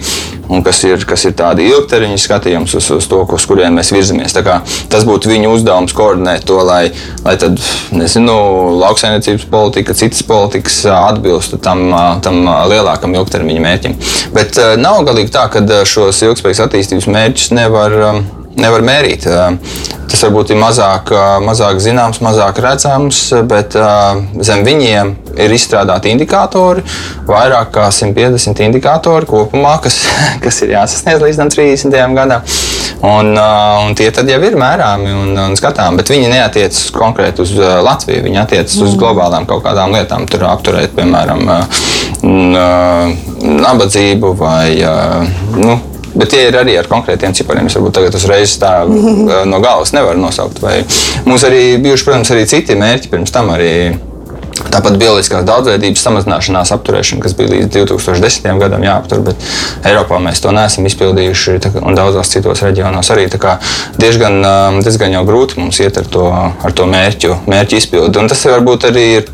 [0.51, 4.35] un kas ir, kas ir tādi ilgtermiņa skatījums uz, uz to, uz kuriem mēs virzamies.
[4.91, 6.91] Tas būtu viņu uzdevums koordinēt to, lai,
[7.25, 7.57] lai tad,
[7.95, 8.37] nezinu,
[9.31, 11.91] lauksainiecības politika, citas politikas atbilstu tam,
[12.21, 13.95] tam lielākam ilgtermiņa mērķim.
[14.33, 18.23] Bet nav galīgi tā, ka šos ilgspējīgas attīstības mērķus nevar
[18.59, 19.27] nevar mērīt.
[20.11, 21.13] Tas varbūt ir mazāk,
[21.45, 23.77] mazāk zināms, mazāk redzams, bet
[24.43, 26.83] zem viņiem ir izstrādāti indikatori,
[27.29, 30.01] vairāk kā 150 indikatori kopumā, kas,
[30.43, 31.95] kas ir jāsasniedz līdz 30.
[32.17, 32.43] gadam.
[33.01, 37.55] Un, un tie tad jau ir mērāmi un, un skatāmi, bet viņi neatiecas konkrēti uz
[37.57, 38.21] Latviju.
[38.27, 41.47] Viņi attiecas uz globālām kaut kādām lietām, tur apturēt, piemēram,
[43.63, 44.65] nabadzību vai
[45.57, 45.79] nu,
[46.11, 47.69] Bet tie ir arī ar konkrētiem cipariem.
[47.69, 48.73] Es varbūt tagad uzreiz tā
[49.51, 50.61] no galvas nevaru nosaukt.
[50.63, 50.81] Vai
[51.25, 53.53] mums arī bijuši, protams, arī citi mērķi pirms tam.
[53.55, 53.73] Arī
[54.71, 58.59] Tāpat bioloģiskās daudzveidības samazināšanās apturēšana, kas bija līdz 2010.
[58.61, 59.47] gadam jāaptur, bet
[59.87, 63.27] Eiropā mēs to neesam izpildījuši, un daudzos citos reģionos arī.
[63.99, 64.39] Diezgan,
[64.83, 68.21] diezgan jau grūti mums iet ar to, ar to mērķu, mērķu izpildi.
[68.21, 69.31] Un tas varbūt arī ir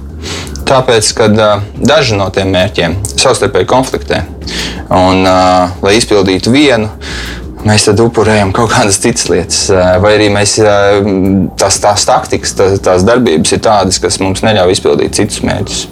[0.68, 1.30] tāpēc, ka
[1.78, 4.24] daži no tiem mērķiem savstarpēji konfliktē.
[4.88, 6.92] Un, uh, lai izpildītu vienu,
[7.68, 9.64] mēs tad upurējam kaut kādas citas lietas.
[10.04, 10.58] Vai arī mēs,
[11.60, 15.84] tās, tās taktikas, tās, tās darbības ir tādas, kas mums neļauj izpildīt citus mērķus.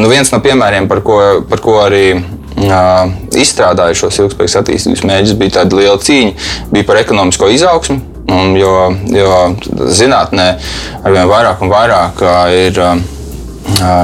[0.00, 2.06] Nu, viens no piemēriem, par ko, par ko arī
[3.36, 8.00] izstrādāju šos ilgspējīgas attīstības mērķus, bija tāda liela cīņa, bija par ekonomisko izaugsmu.
[8.26, 8.72] Un, jo,
[9.14, 9.34] jo
[9.94, 10.46] zinātnē
[11.06, 12.24] arvien vairāk un vairāk
[12.58, 12.80] ir,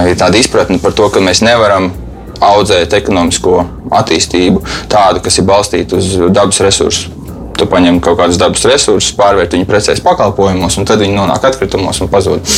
[0.09, 1.91] ir tāda izpratne par to, ka mēs nevaram
[2.43, 3.59] audzēt ekonomisko
[3.95, 7.13] attīstību, tādu, kas ir balstīta uz dabas resursu.
[7.53, 12.01] Tu paņem kaut kādus dabas resursus, pārvērt viņu precēs pakalpojumos, un tad viņi nonāk atkritumos
[12.03, 12.55] un pazūd.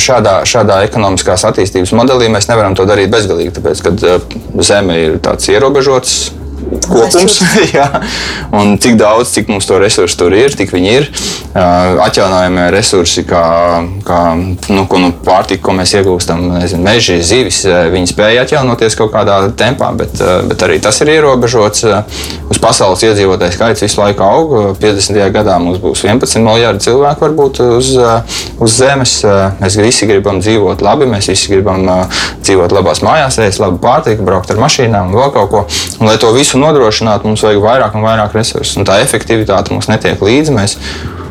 [0.00, 4.16] Šādā, šādā ekonomiskās attīstības modelī mēs nevaram to darīt bezgalīgi, tāpēc, ka
[4.64, 6.18] Zeme ir tāds ierobežots
[6.88, 7.40] kopums.
[8.58, 11.08] un cik daudz, cik mums to resursu tur ir, tik viņi ir.
[11.56, 13.44] Atjaunojamie resursi, kā,
[14.06, 19.14] kā nu, ko, nu, pārtika, ko mēs iegūstam, nezinu, meži, zivis, viņi spēja atjaunoties kaut
[19.14, 20.18] kādā tempā, bet,
[20.50, 21.86] bet arī tas ir ierobežots.
[22.46, 24.54] Uz pasaules iedzīvotāju skaits visu laiku aug.
[24.80, 25.18] 50.
[25.34, 27.92] gadā mums būs 11 miljardi cilvēku varbūt uz,
[28.62, 29.18] uz Zemes.
[29.60, 31.86] Mēs visi gribam dzīvot labi, mēs visi gribam
[32.44, 35.64] dzīvot labās mājās, ēst labu pārtiku, braukt ar mašīnām un vēl kaut ko.
[36.00, 36.10] Un,
[36.46, 38.78] visu nodrošinātu, mums vajag vairāk un vairāk resursu.
[38.78, 40.54] Un tā efektivitāte mums netiek līdzi.
[40.54, 40.78] Mēs,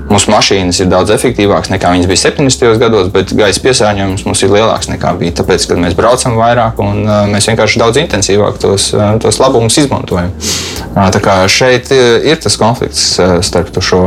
[0.06, 2.76] Mūsu mašīnas ir daudz efektīvākas nekā viņas bija 70.
[2.78, 5.34] gados, bet gaisa piesārņojums mums ir lielāks nekā bija.
[5.40, 9.80] Tāpēc, kad mēs braucam vairāk un uh, mēs vienkārši daudz intensīvāk tos, uh, tos labumus
[9.82, 10.30] izmantojam.
[10.92, 13.16] Uh, tā kā šeit ir tas konflikts
[13.50, 14.04] starp šo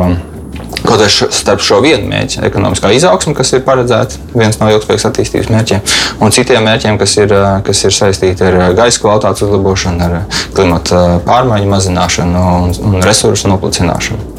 [0.85, 5.51] Kaut arī starp šo vienu mērķi, ekonomiskā izaugsme, kas ir paredzēta viens no ilgspējīgas attīstības
[5.53, 5.83] mērķiem,
[6.25, 7.35] un citiem mērķiem, kas ir,
[7.67, 14.38] kas ir saistīti ar gaisa kvalitātes uzlabošanu, ar klimata pārmaiņu mazināšanu un, un resursu noplicināšanu.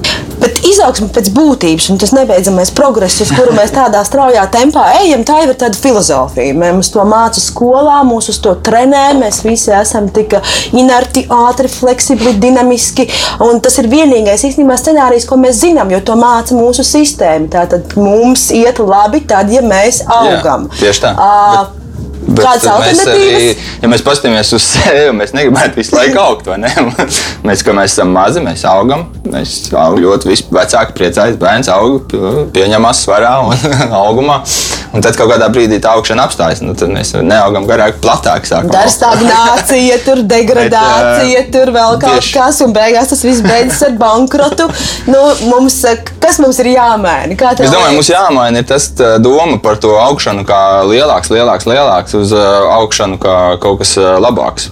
[0.79, 5.41] Izaugsme pēc būtības un tas nebeidzamais progress, uz kuru mēs tādā straujā tempā ejam, tā
[5.41, 6.53] jau ir tāda filozofija.
[6.55, 9.01] Mēs to mācām skolā, mūs uz to trenē.
[9.19, 10.37] Mēs visi esam tik
[10.71, 13.09] inerti, ātri, fleksibli, dinamiski.
[13.43, 17.51] Un tas ir vienīgais īstenībā scenārijs, ko mēs zinām, jo to māca mūsu sistēma.
[17.57, 20.69] Tātad mums iet labi tad, ja mēs augam.
[20.71, 21.13] Jā, tieši tā.
[21.19, 21.78] Uh,
[22.29, 22.45] Bet...
[22.45, 23.05] Alternatīvas?
[23.09, 23.51] Arī,
[23.83, 26.49] ja mēs paskatāmies uz sevi, mēs negribētu visu laiku augt.
[26.59, 26.69] Ne?
[27.47, 29.05] Mēs, mēs esam mazi, mēs augam.
[29.29, 32.11] Mēs augam ļoti vecāki priecājas, bērns aug,
[32.53, 33.55] pieņemas svarā un
[34.03, 34.41] augumā.
[34.89, 36.63] Un tad kaut kādā brīdī tā augšana apstājas.
[36.65, 38.47] Nu, tad mēs neaugam garāk, platāk.
[38.69, 42.33] Dar stagnācija, tur degradācija, Bet, tur vēl kaut tieši.
[42.35, 44.67] kas, un beigās tas viss beidzas ar bankrotu.
[45.09, 45.77] Nu, mums,
[46.21, 47.37] kas mums ir jāmaina?
[47.37, 48.89] Es domāju, mums jāmaina tas
[49.23, 54.69] doma par to augšanu kā lielāks, lielāks, lielāks uz augšanu kā kaut kas labāks.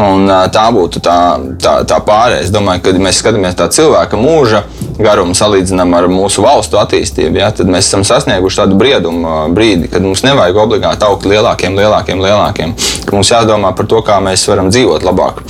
[0.00, 1.16] Un tā būtu tā,
[1.60, 2.48] tā, tā pārējais.
[2.48, 4.62] Es domāju, ka mēs skatāmies tā cilvēka mūža
[5.00, 10.04] garumu salīdzinām ar mūsu valstu attīstību, ja, tad mēs esam sasnieguši tādu briedumu brīdi, kad
[10.04, 12.74] mums nevajag obligāti augt lielākiem, lielākiem, lielākiem.
[13.10, 15.42] Mums jādomā par to, kā mēs varam dzīvot labāk.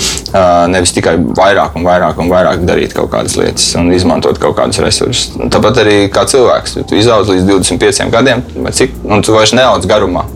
[0.70, 4.82] Nevis tikai vairāk un vairāk un vairāk darīt kaut kādas lietas un izmantot kaut kādus
[4.84, 5.34] resursus.
[5.50, 10.28] Tāpat arī kā cilvēks, tu izaudz līdz 25 gadiem, cik, un tu vairs neaudz garumā.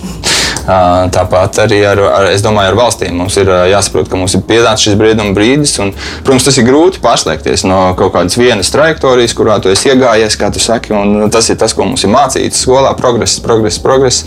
[0.65, 4.97] Tāpat arī ar, ar, domāju, ar valstīm mums ir jāsaprot, ka mums ir piedāvāts šis
[4.97, 5.75] brieduma brīdis.
[5.85, 5.93] Un,
[6.25, 10.49] protams, tas ir grūti pārslēgties no kaut kādas vienas trajektorijas, kurā tu esi iegājies, kā
[10.55, 10.97] tu saki.
[11.35, 14.25] Tas ir tas, ko mums ir mācīts skolā- progress, progress, progress.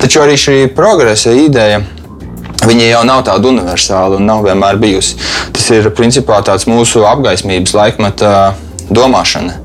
[0.00, 1.82] Taču arī šī progresa ideja.
[2.66, 5.16] Viņa jau nav tāda universāla un nav vienmēr bijusi.
[5.52, 8.54] Tas ir principā tāds mūsu apgaismības laikmeta
[8.90, 9.60] domāšana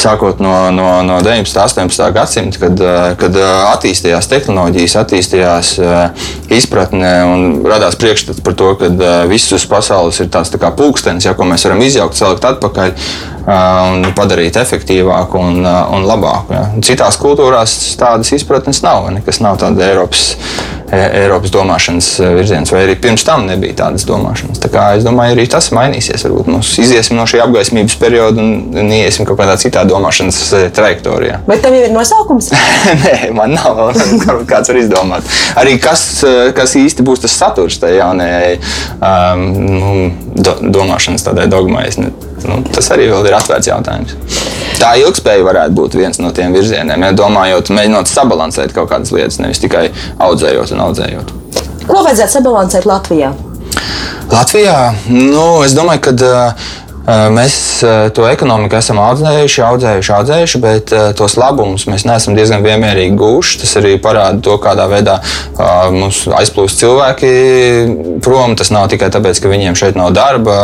[0.00, 1.56] sākot no, no, no 19.
[1.56, 2.06] un 18.
[2.16, 2.82] gadsimta, kad,
[3.20, 3.38] kad
[3.74, 5.72] attīstījās tehnoloģijas, attīstījās
[6.56, 8.90] izpratne un radās priekšstats par to, ka
[9.30, 12.96] viss uz pasaules ir tāds tā kā pulkstenis, ja, ko mēs varam izjaukt, salikt atpakaļ
[13.50, 16.54] un padarīt efektīvāku un, un labāku.
[16.54, 16.66] Ja.
[16.84, 20.26] Citās kultūrās tādas izpratnes nav, nekas nav tāds Eiropas,
[20.90, 24.58] Eiropas domāšanas virziens, vai arī pirms tam nebija tādas domāšanas.
[24.62, 26.24] Tā kā, es domāju, arī tas mainīsies.
[26.26, 31.40] Varbūt mēs iziesim no šī apgaismības perioda un, iesim kaut kādā citā domāšanas e, trajektorijā.
[31.46, 32.50] Bet tam jau ir nosaukums?
[33.04, 33.94] Nē, man nav.
[34.50, 35.30] Kāds var izdomāt.
[35.60, 38.56] Arī kas, e, kas īsti būs tas saturs tajā jaunajai
[38.98, 39.94] um, nu,
[40.34, 41.86] do, domāšanas tādai dogmai.
[42.00, 42.10] Ne,
[42.48, 44.16] nu, tas arī ir atvērts jautājums.
[44.80, 49.40] Tā ilgspēja varētu būt viens no tiem virzieniem, ja domājot, mēģinot sabalansēt kaut kādas lietas,
[49.42, 49.88] nevis tikai
[50.24, 51.34] audzējot un audzējot.
[51.90, 53.32] Ko vajadzētu sabalansēt Latvijā?
[54.30, 54.76] Latvijā,
[55.10, 56.14] nu, es domāju, ka
[57.08, 57.54] Mēs
[58.14, 63.60] to ekonomiku esam audzējuši, audzējuši, audzējuši, bet tos labumus mēs neesam diezgan vienmērīgi gūši.
[63.62, 65.16] Tas arī parāda to, kādā veidā
[65.94, 67.30] mums aizplūst cilvēki
[68.24, 68.54] prom.
[68.58, 70.58] Tas nav tikai tāpēc, ka viņiem šeit nav darba.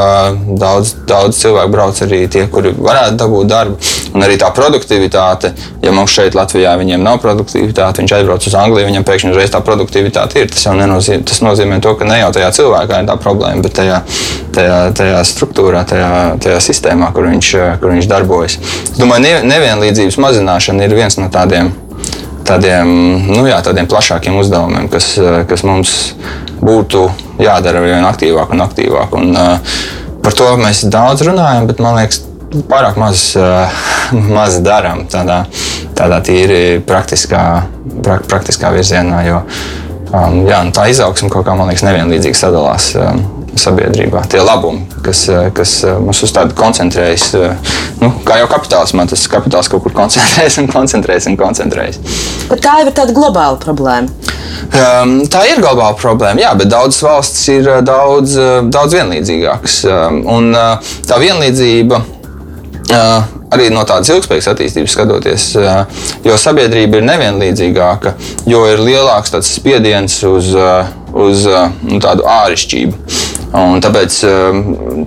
[0.47, 3.81] Daudz, daudz cilvēku brauc arī tie, kuri varētu dabūt darbu.
[4.17, 5.53] Un arī tā produktivitāte,
[5.85, 10.41] ja mums šeit Latvijā nav produktivitāte, viņš aizbrauc uz Angliju, viņam pēkšņi uzreiz tā produktivitāte
[10.41, 10.53] ir.
[10.53, 13.77] Tas jau nenozīmē, tas nozīmē to, ka ne jau tajā cilvēkā ir tā problēma, bet
[13.77, 14.01] tajā,
[14.57, 16.11] tajā, tajā struktūrā, tajā
[16.43, 17.51] tajā sistēmā, kur viņš,
[17.83, 18.59] kur viņš darbojas.
[18.93, 21.73] Es domāju, nevienlīdzības mazināšana ir viens no tādiem,
[22.47, 22.93] tādiem,
[23.31, 25.15] nu jā, tādiem plašākiem uzdevumiem, kas,
[25.51, 25.97] kas mums
[26.63, 27.07] būtu
[27.43, 29.17] jādara vien aktīvāk un aktīvāk.
[29.19, 29.37] Un,
[30.25, 32.23] par to mēs daudz runājam, bet man liekas,
[32.71, 33.33] pārāk maz,
[34.37, 35.45] maz darām tādā,
[35.99, 37.43] tādā tīri praktiskā,
[38.03, 39.23] pra, praktiskā virzienā.
[39.27, 39.43] Jo,
[40.13, 42.93] um, jā, nu tā izaugsme kaut kā, man liekas, nevienlīdzīgi sadalās.
[43.57, 44.21] Sabiedrībā.
[44.29, 48.93] Tie labumi, kas, eh, kas eh, mums uz tādu koncentrējas, eh, nu, kā jau kapitāls,
[48.99, 51.97] man tas kapitāls kaut kur koncentrējas un koncentrējas un koncentrējas.
[52.51, 54.13] Bet tā jau ir tāda globāla problēma.
[54.67, 58.37] Um, tā ir globāla problēma, jā, bet daudzas valstis ir daudz,
[58.73, 59.79] daudz vienlīdzīgākas.
[59.89, 60.53] Um, un
[61.07, 62.03] tā vienlīdzība
[63.57, 65.47] arī no tādas ilgspējīgas attīstības skatoties,
[66.27, 68.13] jo sabiedrība ir nevienlīdzīgāka,
[68.47, 70.53] jo ir lielāks spiediens uz,
[71.27, 71.47] uz
[71.83, 73.25] nu, tādu ārišķību.
[73.55, 75.05] Un tāpēc um,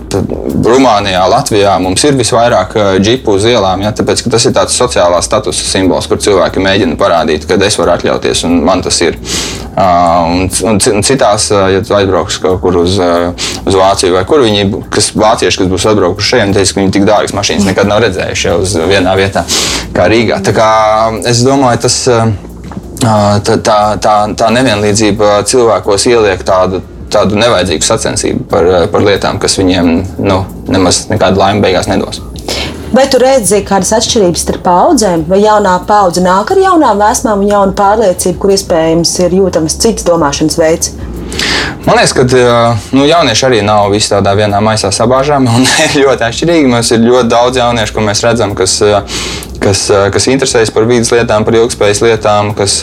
[0.63, 5.19] Rumānijā, Latvijā mums ir visvairāk uh, džipu uz ielām, ja, tāpēc, tas ir tāds sociālā
[5.25, 9.19] statusa simbols, kur cilvēki mēģina parādīt, ka es varu atļauties un man tas ir.
[9.79, 14.65] Uh, un, un, citās, uh, ja aizbrauks kaut kur uz, uz Vāciju vai kur viņi,
[14.91, 18.53] kas vācieši, kas būs atbraukuši šeit, teiks, ka viņi tik dārgas mašīnas nekad nav redzējuši
[18.55, 19.43] uz vienā vietā
[19.95, 20.39] kā Rīgā.
[20.43, 20.69] Tā kā
[21.27, 22.05] es domāju, tas.
[22.99, 26.81] Tā, tā, tā, tā nevienlīdzība cilvēkos ieliek tādu
[27.13, 29.93] tādu nevajadzīgu sacensību par, par lietām, kas viņiem
[30.23, 32.21] nu, nemaz nekādu laimi beigās nedos.
[32.89, 37.51] Vai tu redzi kādas atšķirības starp paudzēm, vai jaunā paudze nāk ar jaunām vēsmām un
[37.51, 40.95] jaunu pārliecību, kur iespējams ir jūtams cits domāšanas veids?
[41.85, 42.23] Man liekas, ka
[42.97, 45.67] nu, jaunieši arī nav visi tādā vienā maisā sabāžāmi un
[46.03, 46.71] ļoti atšķirīgi.
[46.71, 48.79] Mums ir ļoti daudz jauniešu, ko mēs redzam, kas
[49.61, 52.79] kas, kas interesējas par vidas lietām, par ilgspējas lietām, kas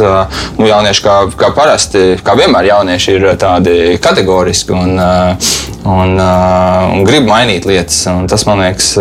[0.59, 5.01] nu, jaunieši kā, kā parasti, kā vienmēr jaunieši ir tādi kategoriski un,
[5.87, 7.99] un, un grib mainīt lietas.
[8.13, 8.93] Un tas man liekas,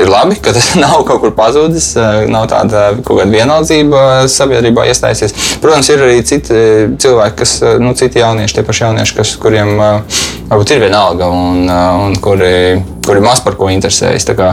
[0.00, 1.92] ir labi, ka tas nav kaut kur pazudis,
[2.30, 5.36] nav tāda kaut kāda vienaldzība sabiedrībā iestājusies.
[5.62, 6.62] Protams, ir arī citi
[7.00, 9.76] cilvēki, kas, nu, citi jaunieši, tie paši jaunieši, kas, kuriem
[10.50, 14.28] varbūt ir vienalga un, un kuri kuri maz par ko interesējas.
[14.36, 14.52] Kā,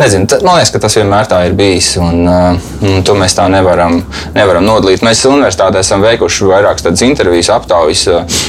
[0.00, 3.36] nezinu, tā, man liekas, ka tas vienmēr tā ir bijis, un, uh, un to mēs
[3.38, 4.00] tā nevaram,
[4.36, 5.04] nevaram nodalīt.
[5.06, 8.40] Mēs universitātē esam veikuši vairākas intervijas, aptaujas, uh,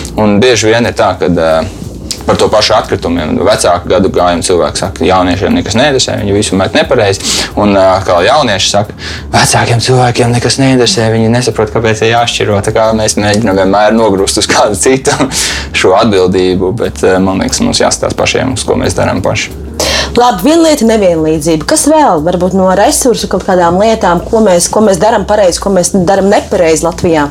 [0.41, 1.86] bieži vien ir tā, ka uh,
[2.27, 3.37] par to pašu atkritumiem.
[3.47, 7.23] Vecāku gadu gājumu cilvēki saka, ka jauniešiem nekas neinteresē, viņi visu met nepareizi.
[7.59, 8.95] Un kā jaunieši saka,
[9.33, 12.59] vecākiem cilvēkiem nekas neinteresē, viņi nesaprot, kāpēc ir jāšķiro.
[12.67, 15.15] Tā kā mēs mēģinām vienmēr nogrūst uz kādu citu
[15.79, 19.55] šo atbildību, bet man liekas, mums jāstāsta pašiem, uz ko mēs darām paši.
[20.17, 21.65] Labi, viena lieta- nevienlīdzība.
[21.69, 22.23] Kas vēl?
[22.25, 26.31] Varbūt no resursu kaut kādām lietām, ko mēs, ko mēs darām pareizi, ko mēs darām
[26.33, 27.27] nepareizi Latvijā.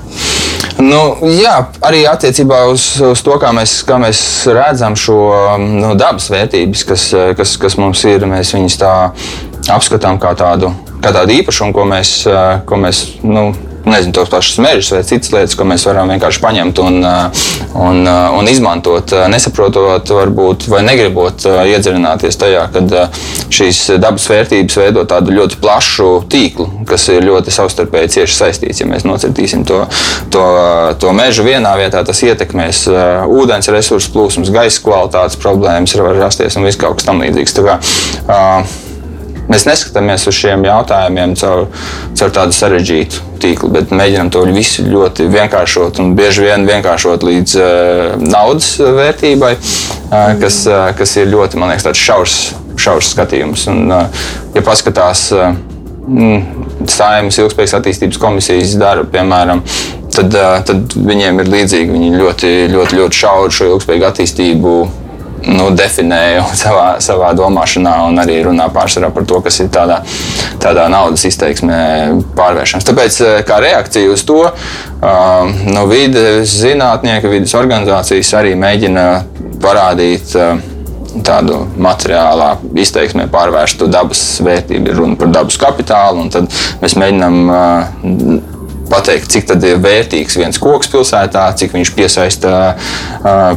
[0.76, 1.00] Nu,
[1.32, 1.54] jā,
[1.88, 4.20] arī attiecībā uz, uz to, kā mēs, kā mēs
[4.52, 5.16] redzam šo
[5.62, 7.06] nu, dabas vērtības, kas,
[7.38, 8.92] kas, kas mums ir, mēs viņus tā
[9.72, 12.12] apskatām kā tādu, kā tādu īpašumu, ko mēs,
[12.68, 13.48] ko mēs nu,
[13.86, 17.44] nezinu, tos pašus mežus vai citas lietas, ko mēs varam vienkārši paņemt un, uh,
[17.78, 23.06] un, uh, un izmantot, uh, nesaprotot, varbūt, vai negribot iedziļināties tajā, ka
[23.52, 28.82] šīs dabas vērtības veido tādu ļoti plašu tīklu, kas ir ļoti savstarpēji cieši saistīts.
[28.82, 29.84] Ja mēs nocirtīsim to,
[30.34, 30.46] to,
[31.00, 32.86] to mežu vienā vietā, tas ietekmēs
[33.30, 37.56] ūdens resursu plūsmas, gaisa kvalitātes problēmas, var rasties un viss kaut kas tam līdzīgs.
[37.56, 37.78] Tā kā,
[39.50, 41.66] mēs neskatāmies uz šiem jautājumiem caur,
[42.18, 47.56] caur tādu sarežģītu tīklu, bet mēģinām to visu ļoti vienkāršot un bieži vien vienkāršot līdz
[47.60, 52.36] uh, naudas vērtībai, uh, kas, uh, kas ir ļoti, man liekas, tāds šaurs,
[52.80, 53.68] šaurs skatījums.
[53.72, 55.56] Un, uh, ja paskatās, uh,
[56.06, 59.62] Sājumas ilgspējas attīstības komisijas darbu, piemēram,
[60.14, 60.36] tad,
[60.68, 61.90] tad viņiem ir līdzīgi.
[61.90, 64.74] Viņi ļoti, ļoti, ļoti šauru šo ilgspējīgu attīstību
[65.46, 70.00] nu, definēju savā, savā domāšanā un arī runā pārsvarā par to, kas ir tādā,
[70.62, 71.80] tādā naudas izteiksmē
[72.38, 72.86] pārvēršanas.
[72.86, 74.42] Tāpēc, kā reakcija uz to,
[75.72, 79.06] no vides zinātnieki, vidas organizācijas arī mēģina
[79.62, 80.34] parādīt
[81.24, 86.26] tādu materiālā izteiksmē pārvērstu dabas vērtību, ir runa par dabas kapitālu.
[86.32, 86.50] Tad
[86.82, 87.38] mēs mēģinām
[88.90, 89.50] pateikt, cik
[89.82, 92.52] vērtīgs viens koks pilsētā, cik viņš piesaista,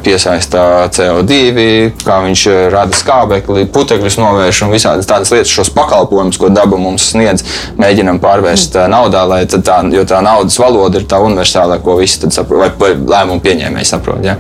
[0.05, 0.63] piesaista
[0.95, 1.67] CO2,
[2.03, 7.09] kā viņš rada skābekli, putekļus novērš un visādas tādas lietas, šos pakalpojumus, ko daba mums
[7.13, 7.45] sniedz,
[7.79, 12.75] mēģinam pārvērst naudā, lai tā, jo tā naudas valoda ir tā universālā, ko visi saprot,
[12.79, 14.23] vai lēmumu pieņēmēji saprot.
[14.25, 14.35] Ja.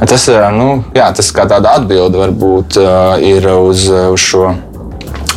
[0.00, 0.26] Tas,
[0.56, 2.80] nu, jā, tas kā tāda atbilde varbūt
[3.26, 4.54] ir uz, uz šo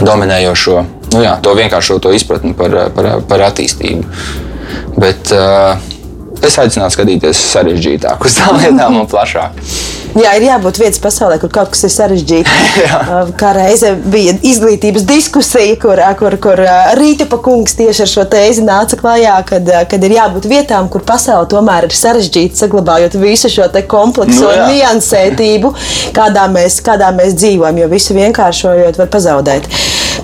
[0.01, 0.79] dominējošo,
[1.13, 4.51] nu jā, to vienkāršo to izpratni par, par, par attīstību.
[4.99, 5.73] Bet uh,
[6.43, 9.59] es aicinātu skatīties sarežģītāk uz tām lietām un plašāk.
[10.13, 12.51] Jā, ir jābūt vietas pasaulē, kur kaut kas ir sarežģīts.
[13.03, 16.59] Uh, kā reize bija izglītības diskusija, kur, uh, kur, kur
[16.97, 21.47] Rīta Pakungs tieši ar šo tēzi nāca klajā, kad, kad ir jābūt vietām, kur pasaule
[21.51, 25.73] tomēr ir sarežģīta, saglabājot visu šo kompleksu no, nu un niansētību,
[26.15, 29.69] kādā mēs, kādā mēs dzīvojam, jo visu vienkāršojot var pazaudēt.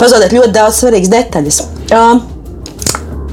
[0.02, 1.64] Pazaudēt ļoti daudz svarīgas detaļas.
[1.90, 2.39] Uh,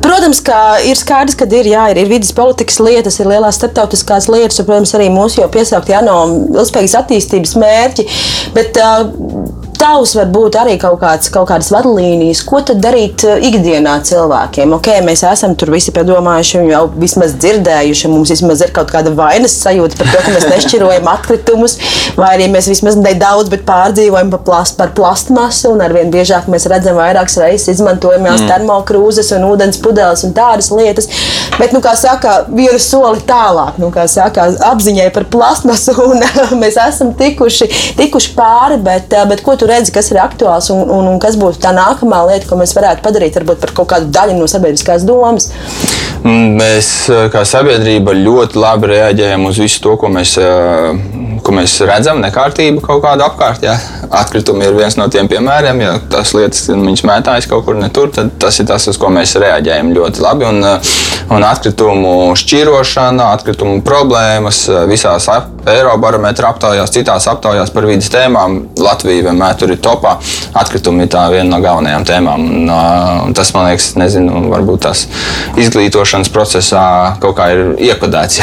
[0.07, 4.31] Protams, ka ir skaidrs, ka ir, jā, ir, ir vidas politikas lietas, ir lielās starptautiskās
[4.31, 6.19] lietas, un, protams, arī mūsu jau piesaukt ANO
[6.55, 8.07] ilgspējīgas attīstības mērķi.
[8.55, 13.43] Bet, uh, tavs var būt arī kaut, kāds, kaut kādas vadlīnijas, ko tad darīt eh,
[13.49, 14.75] ikdienā cilvēkiem.
[14.77, 19.57] Ok, mēs esam tur visi padomājuši, jau vismaz dzirdējuši, mums vismaz ir kaut kāda vainas
[19.63, 21.77] sajūta par to, ka mēs nešķirojam atkritumus,
[22.19, 26.69] vai arī mēs vismaz nedaudz, bet pārdzīvojam par, plast, par plastmasu, un arvien biežāk mēs
[26.73, 28.51] redzam vairākas reizes izmantojam jās mm.
[28.53, 31.11] termokrūzes un ūdens pudeles un tādas lietas.
[31.57, 36.25] Bet, nu, kā saka, vienu soli tālāk, nu, kā saka, apziņai par plastmasu, un
[36.63, 40.71] mēs esam tikuši, tikuši pāri, bet, eh, bet ko tu tu redzi, kas ir aktuāls
[40.75, 43.91] un, un, un kas būtu tā nākamā lieta, ko mēs varētu padarīt varbūt par kaut
[43.95, 45.51] kādu daļu no sabiedriskās domas?
[46.25, 46.89] Mēs
[47.33, 50.37] kā sabiedrība ļoti labi reaģējam uz visu to, ko mēs,
[51.45, 53.67] ko mēs redzam, nekārtību kaut kādu apkārt.
[53.67, 53.77] Jā.
[54.17, 55.83] Atkritumi ir viens no tiem piemēriem.
[55.85, 59.93] Ja tas lietas mētājas kaut kur netur, tad tas ir tas, uz ko mēs reaģējam
[59.97, 60.49] ļoti labi.
[60.49, 60.65] Un,
[61.37, 65.29] un atkritumu šķirošana, atkritumu problēmas visās
[65.67, 70.15] Eirobarometra aptaujās, citās aptaujās par vidas tēmām Latvija vienmēr tur ir topā.
[70.57, 72.45] Atkritumi ir viena no galvenajām tēmām.
[72.47, 72.71] Un,
[73.27, 75.07] un tas, man liekas, nezinu, varbūt tas
[76.07, 78.41] izglītošanas procesā kaut kā ir iekodēts.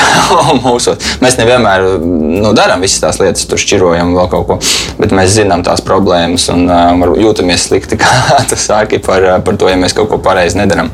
[1.23, 4.57] Mēs nevienmēr nu, darām visas tās lietas, tur šķirojam vēl kaut ko,
[4.99, 9.69] bet mēs zinām tās problēmas un uh, jūtamies slikti, kā tas sāki par, par to,
[9.69, 10.91] ja mēs kaut ko pareizi nedarām.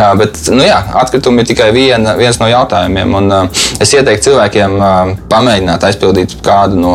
[0.00, 3.14] Uh, bet, nu, jā, atkritumi ir tikai viena, viens no jautājumiem.
[3.20, 6.94] Un, uh, es ieteiktu cilvēkiem uh, pamēģināt aizpildīt kādu no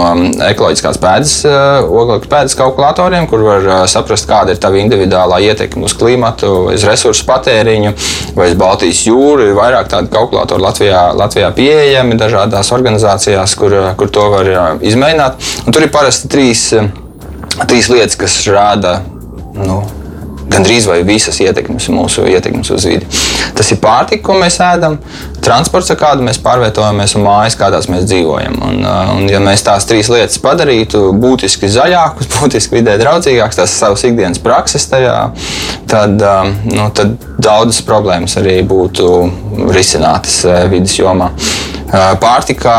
[0.50, 5.86] ekoloģiskās pēdas, uh, oglekļa pēdas kalkulatoriem, kur var uh, saprast, kāda ir tava individuālā ietekme
[5.88, 7.94] uz klimatu, uz resursu patēriņu
[8.36, 9.50] vai uz Baltijas jūru.
[9.50, 14.52] Ir vairāk tādu kalkulatoru Latvijā, Latvijā pieejami dažādās organizācijās, kur, kur to var
[14.86, 15.52] izmēģināt.
[15.66, 16.70] Un tur ir parasti trīs,
[17.66, 19.00] trīs lietas, kas rāda.
[19.56, 19.82] Nu,
[20.52, 23.08] gandrīz vai visas ietekmes, mūsu ietekmes uz vidi.
[23.58, 24.98] Tas ir pārtika, ko mēs ēdam,
[25.44, 28.58] transports, ar kādu mēs pārvietojamies, un mājas, kādās mēs dzīvojam.
[28.68, 33.76] Un, uh, un, ja mēs tās trīs lietas padarītu būtiski zaļākas, būtiski vidē draudzīgākas, tās
[33.80, 35.18] savas ikdienas prakses tajā,
[35.92, 39.12] tad, um, nu, tad daudzas problēmas arī būtu
[39.76, 41.32] risinātas uh, vidas jomā.
[41.86, 42.78] Uh, pārtikā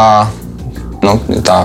[1.06, 1.64] nu, tā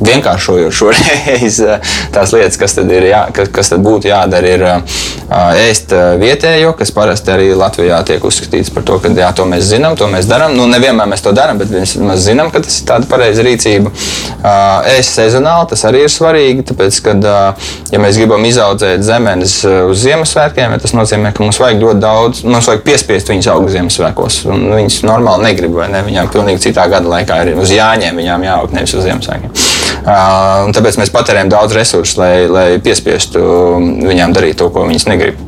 [0.00, 4.98] vienkāršojot šoreiz eh, tās lietas, kas tad, jā, kas, kas tad būtu jādara, ir eh,
[5.66, 9.66] ēst eh, vietējo, kas parasti arī Latvijā tiek uzskatīts par to, ka jā, to mēs
[9.70, 10.56] zinām, to mēs darām.
[10.56, 13.92] Nu, nevienmēr mēs to darām, bet mēs zinām, ka tas ir tāda pareiza rīcība.
[14.96, 17.26] Ēst sezonāli tas arī ir svarīgi, tāpēc, kad,
[17.92, 22.70] ja mēs gribam izaudzēt zemenes uz Ziemassvētkiem, tas nozīmē, ka mums vajag ļoti daudz, mums
[22.70, 24.42] vajag piespiest viņus augt Ziemassvētkos.
[24.46, 26.04] Viņas normāli negrib, vai ne?
[26.06, 29.65] Viņām pilnīgi citā gada laikā ir uz Jāņiem, viņām jāaugt nevis uz Ziemassvētkiem.
[30.06, 33.42] Uh, tāpēc mēs patērējam daudz resursu, lai, lai piespiestu
[34.06, 35.40] viņām darīt to, ko viņas negrib.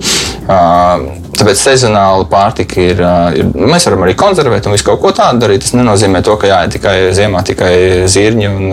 [0.48, 1.04] Uh,
[1.38, 3.02] tāpēc sezonāla pārtika ir,
[3.38, 3.50] ir.
[3.54, 5.62] Mēs varam arī konservēt un visu kaut ko tādu darīt.
[5.62, 7.74] Tas nenozīmē to, ka jā, tikai ziemā tikai
[8.10, 8.72] zirņi un,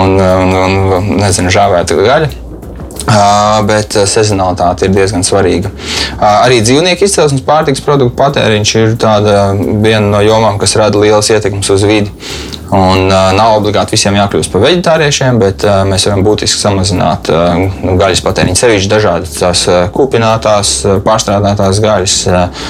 [0.00, 2.30] un, un, un nezinu, žāvēta gaļa.
[3.68, 5.70] bet sezonalitāte ir diezgan svarīga.
[6.20, 8.96] Arī dzīvnieku izcelsmes pārtiks produktu patēriņš ir
[9.82, 12.12] viena no jomām, kas rada lielas ietekmes uz vidi.
[12.70, 17.64] Un, uh, nav obligāti visiem jākļūst par veģetāriešiem, bet uh, mēs varam būtiski samazināt uh,
[17.98, 18.60] gaļas patēriņu.
[18.60, 22.16] Sevišķi dažādas tās uh, kūpinātās, uh, pārstrādātās gaļas.
[22.30, 22.66] Uh,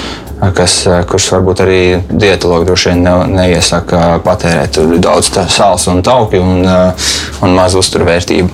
[0.57, 6.65] kas, kurš varbūt arī dietologi droši vien ne, neiesaka patērēt daudz sāls un tauki un,
[6.65, 8.49] un maz uzturvērtību.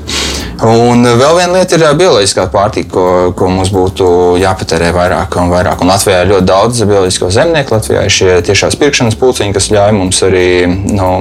[0.65, 3.05] Un vēl viena lieta ir bioloģiskā pārtika, ko,
[3.37, 4.07] ko mums būtu
[4.41, 5.83] jāpatērē vairāk un vairāk.
[5.83, 7.75] Un Latvijā ir ļoti daudz bioloģisko zemnieku.
[7.77, 11.11] Latvijā ir šie tiešās pirkšanas pulciņi, kas ļauj mums arī nu,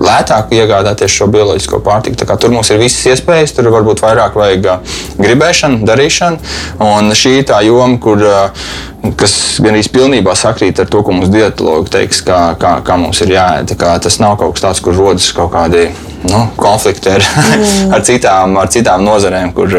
[0.00, 2.26] lētāk iegādāties šo bioloģisko pārtiku.
[2.40, 4.68] Tur mums ir visas iespējas, tur varbūt vairāk vajag
[5.20, 6.52] gribēšanu, darīšanu.
[6.86, 8.22] Un šī ir tā joma, kur
[9.18, 13.20] kas gan arī pilnībā sakrīt ar to, ko mums dietologi teiks, kā, kā, kā mums
[13.24, 13.76] ir jāēd.
[13.76, 15.86] Tas nav kaut kas tāds, kur rodas kaut kādi
[16.26, 17.92] nu, konflikti ar, mm.
[17.94, 19.72] ar, citām, ar citām nozarēm, kur,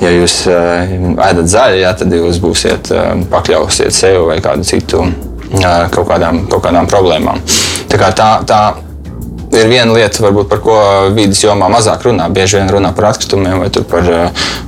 [0.00, 2.92] ja jūs ēdat zaļu, ja, tad jūs būsiet
[3.32, 5.04] pakļausiet sev vai kādu citu
[5.52, 7.42] kaut kādām, kaut kādām problēmām.
[7.86, 8.60] Tā, kā tā, tā
[9.52, 10.76] ir viena lieta, varbūt, par ko
[11.16, 12.28] vidas jomā mazāk runā.
[12.32, 14.10] Bieži vien runā par atkritumiem vai par,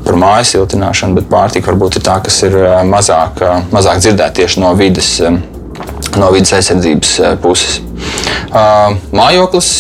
[0.05, 2.59] par mājas siltināšanu, bet pārtika varbūt ir tā, kas ir
[2.89, 3.43] mazāk,
[3.75, 5.15] mazāk dzirdēta tieši no vidas,
[6.19, 7.81] no vidas aizsardzības puses.
[9.13, 9.73] Mājoklis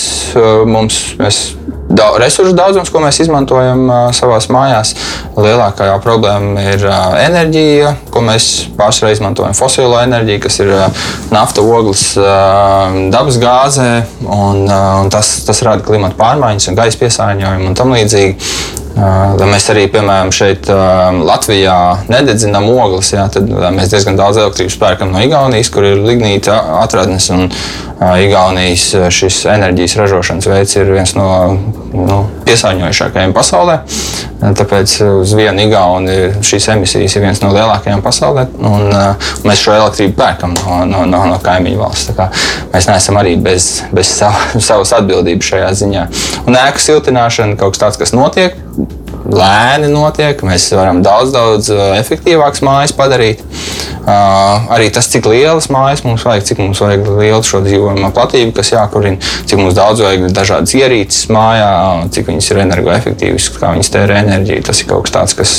[0.68, 1.44] mums mēs
[1.88, 4.94] da, resursu daudzums, ko mēs izmantojam uh, savā mājās.
[5.38, 11.64] Lielākā problēma ir uh, enerģija, ko mēs pārsvarā izmantojam fosilo enerģiju, kas ir uh, nafta,
[11.64, 13.90] ogles, uh, dabas gāzē.
[14.24, 18.36] Un, uh, un tas, tas rada klimata pārmaiņas, un gaisa piesārņojumu un tam līdzīgi.
[18.98, 21.78] Lai mēs arī, piemēram, šeit Latvijā
[22.10, 27.28] nededzinām ogles, jā, tad mēs diezgan daudz elektrības pērkam no Igaunijas, kur ir lignīta atradnes.
[27.34, 27.46] Un,
[27.98, 31.28] Igaunijas šis enerģijas ražošanas veids ir viens no
[31.92, 33.78] nu, piesārņojušākajiem pasaulē.
[34.38, 36.16] Tāpēc uz vienu igauni
[36.46, 38.46] šīs emisijas ir viens no lielākajiem pasaulē.
[38.58, 42.14] Un, uh, mēs šo elektrību pērkam no, no, no, no kaimiņu valsts.
[42.74, 46.06] Mēs neesam arī bez, bez savu, savas atbildības šajā ziņā.
[46.46, 48.56] Un ēku siltināšana kaut kas tāds, kas notiek
[49.28, 50.40] lēni notiek.
[50.46, 53.42] Mēs varam daudz, daudz efektīvākas mājas padarīt.
[53.42, 53.77] Uh,
[54.08, 58.72] arī tas, cik lielas mājas mums vajag, cik mums vajag lielu šo dzīvojamo platību, kas
[58.72, 61.72] jākurina, cik mums daudz vajag dažādas ierīces mājā,
[62.14, 64.64] cik viņas ir energoefektīvas, kā viņas tērē enerģiju.
[64.68, 65.54] Tas ir kaut kas tāds, kas,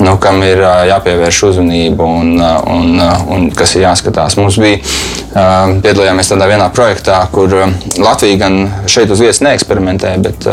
[0.00, 0.62] nu, kam ir
[0.92, 3.02] jāpievērš uzmanība un, un,
[3.34, 4.38] un kas ir jāskatās.
[4.40, 4.80] Mums bija
[5.84, 7.52] piedalījāmies tādā vienā projektā, kur
[7.98, 10.48] Latvija gan šeit uz vietas neeksperimentē, bet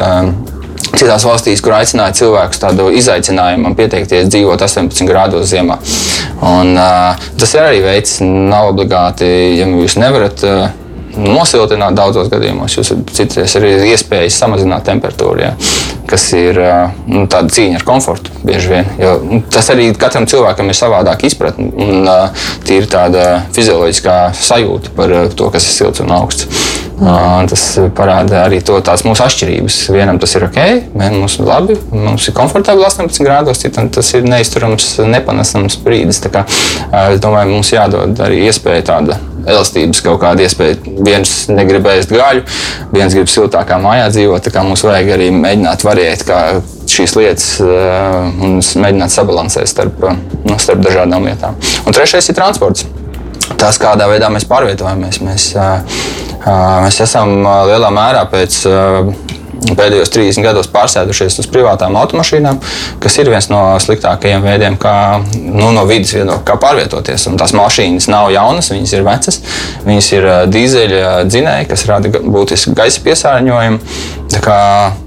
[0.95, 5.75] Citās valstīs, kur aicināja cilvēkus tādu izaicinājumu pieteikties dzīvot 18 grādos ziemā.
[6.45, 9.27] Un, uh, tas ir arī veids, nav obligāti,
[9.59, 10.43] ja jūs nevarat.
[10.47, 10.81] Uh,
[11.15, 12.75] nosiltināt daudzos gadījumos.
[12.75, 15.53] Jūs cities arī iespējas samazināt temperatūru, ja,
[16.09, 16.59] kas ir
[17.09, 18.89] nu, tāda cīņa ar komfortu bieži vien.
[19.01, 22.09] Jo, nu, tas arī katram cilvēkam ir savādāk izpratne un
[22.67, 26.49] tīri tāda fizioloģiskā sajūta par to, kas ir silts un augsts.
[26.95, 27.49] Mm.
[27.51, 27.63] Tas
[27.95, 29.79] parāda arī to mūsu atšķirības.
[29.91, 30.59] Vienam tas ir ok,
[30.95, 36.23] mums ir labi, mums ir komfortabli 18 grādos, citam tas ir neizturams, nepanesams brīdis.
[36.31, 36.45] Kā,
[37.11, 40.77] es domāju, mums jādod arī iespēja tāda elastības kaut kāda iespēja.
[41.05, 42.45] Viens negrib ēst gaļu,
[42.95, 44.49] viens grib siltākā mājā dzīvot.
[44.65, 46.25] Mums vajag arī mēģināt variēt
[46.91, 50.03] šīs lietas un mēģināt sabalansēt starp,
[50.45, 51.57] nu, starp dažādām lietām.
[51.85, 52.85] Un trešais ir transports.
[53.61, 55.21] Tas, kādā veidā mēs pārvietojamies.
[55.25, 55.49] Mēs,
[56.45, 58.59] Mēs esam lielā mērā pēc
[59.73, 62.59] pēdējos 30 gados pārsēdušies uz privātām automašīnām,
[63.03, 64.95] kas ir viens no sliktākajiem veidiem, kā
[65.33, 67.25] nu, no vidas viedokļa, kā pārvietoties.
[67.31, 69.41] Un tās mašīnas nav jaunas, viņas ir vecas,
[69.87, 73.81] viņas ir dīzeļa dzinēji, kas rada būtisku gaisa piesārņojumu.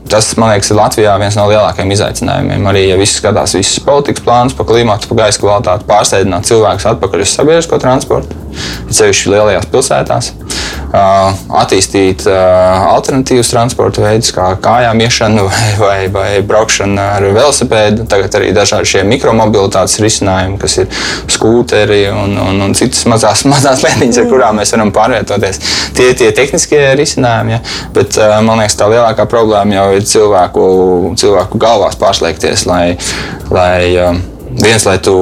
[0.08, 2.68] Tas, man liekas, ir Latvijā viens no lielākajiem izaicinājumiem.
[2.70, 7.26] Arī, ja viss skatās visas politikas plānus par klimatu, par gaisa kvalitāti, pārsēdināt cilvēkus atpakaļ
[7.26, 8.38] uz sabiedrisko transportu,
[8.88, 10.32] ceļš lielajās pilsētās
[10.92, 18.06] attīstīt alternatīvus transporta veidus, kā kājām iešana vai, vai, vai braukšana ar velosipēdu.
[18.08, 20.88] Tagad arī dažādi šie mikromobilitātes risinājumi, kas ir
[21.34, 25.60] skūteri un, un, un citas mazās, mazās lietiņas, ar kurām mēs varam pārvietoties.
[25.98, 27.60] Tie ir tie tehniskie risinājumi, ja?
[27.96, 28.16] bet
[28.46, 30.64] man liekas, tā lielākā problēma jau ir cilvēku,
[31.20, 32.96] cilvēku galvās pārslēgties, lai,
[33.52, 34.08] lai
[34.56, 35.18] viens, lai tu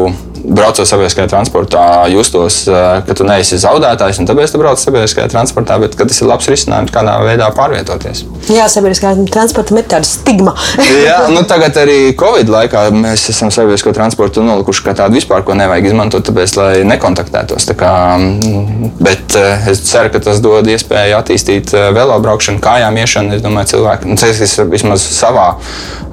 [0.47, 5.79] braucot sabiedriskajā transportā, justos, eh, ka tu neesi zaudētājs, un tāpēc tu brauc sabiedriskajā transportā,
[5.81, 8.25] bet tas ir labs risinājums, kādā veidā pārvietoties.
[8.53, 10.55] Jā, sabiedriskajā transportā ir tāda stigma.
[11.07, 15.57] Jā, nu tagad arī Covid laikā mēs esam sabiedrisko transportu nolikuši kā tādu vispār, ko
[15.59, 17.67] nevajag izmantot, tāpēc, lai nekontaktētos.
[17.67, 23.03] Tā kā, mm, bet eh, es ceru, ka tas dod iespēju attīstīt eh, velobraukšanu, kājām
[23.03, 23.37] iešanu.
[23.37, 25.51] Es domāju, cilvēki, nu, ir vismaz savā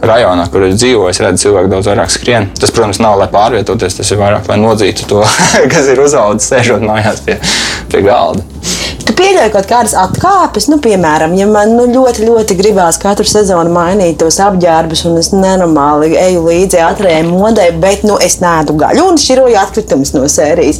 [0.04, 2.50] rajonā, kur es dzīvoju, es redzu, cilvēku daudz vairāk skrien.
[2.60, 5.22] Tas, protams, nav lai pārvietoties, tas ir vairāk, lai nodzītu to,
[5.74, 7.38] kas ir uzaugusi sēžot mājās pie,
[7.92, 8.46] pie galda.
[9.04, 13.72] Tu pieļauj kaut kādas atkāpes, nu, piemēram, ja man nu, ļoti, ļoti gribās katru sezonu
[13.74, 19.08] mainīt tos apģērbus, un es nenormāli eju līdzi ātrējai modei, bet nu, es nēdu gaļu
[19.12, 20.80] un šķiroju atkritumus no sērijas.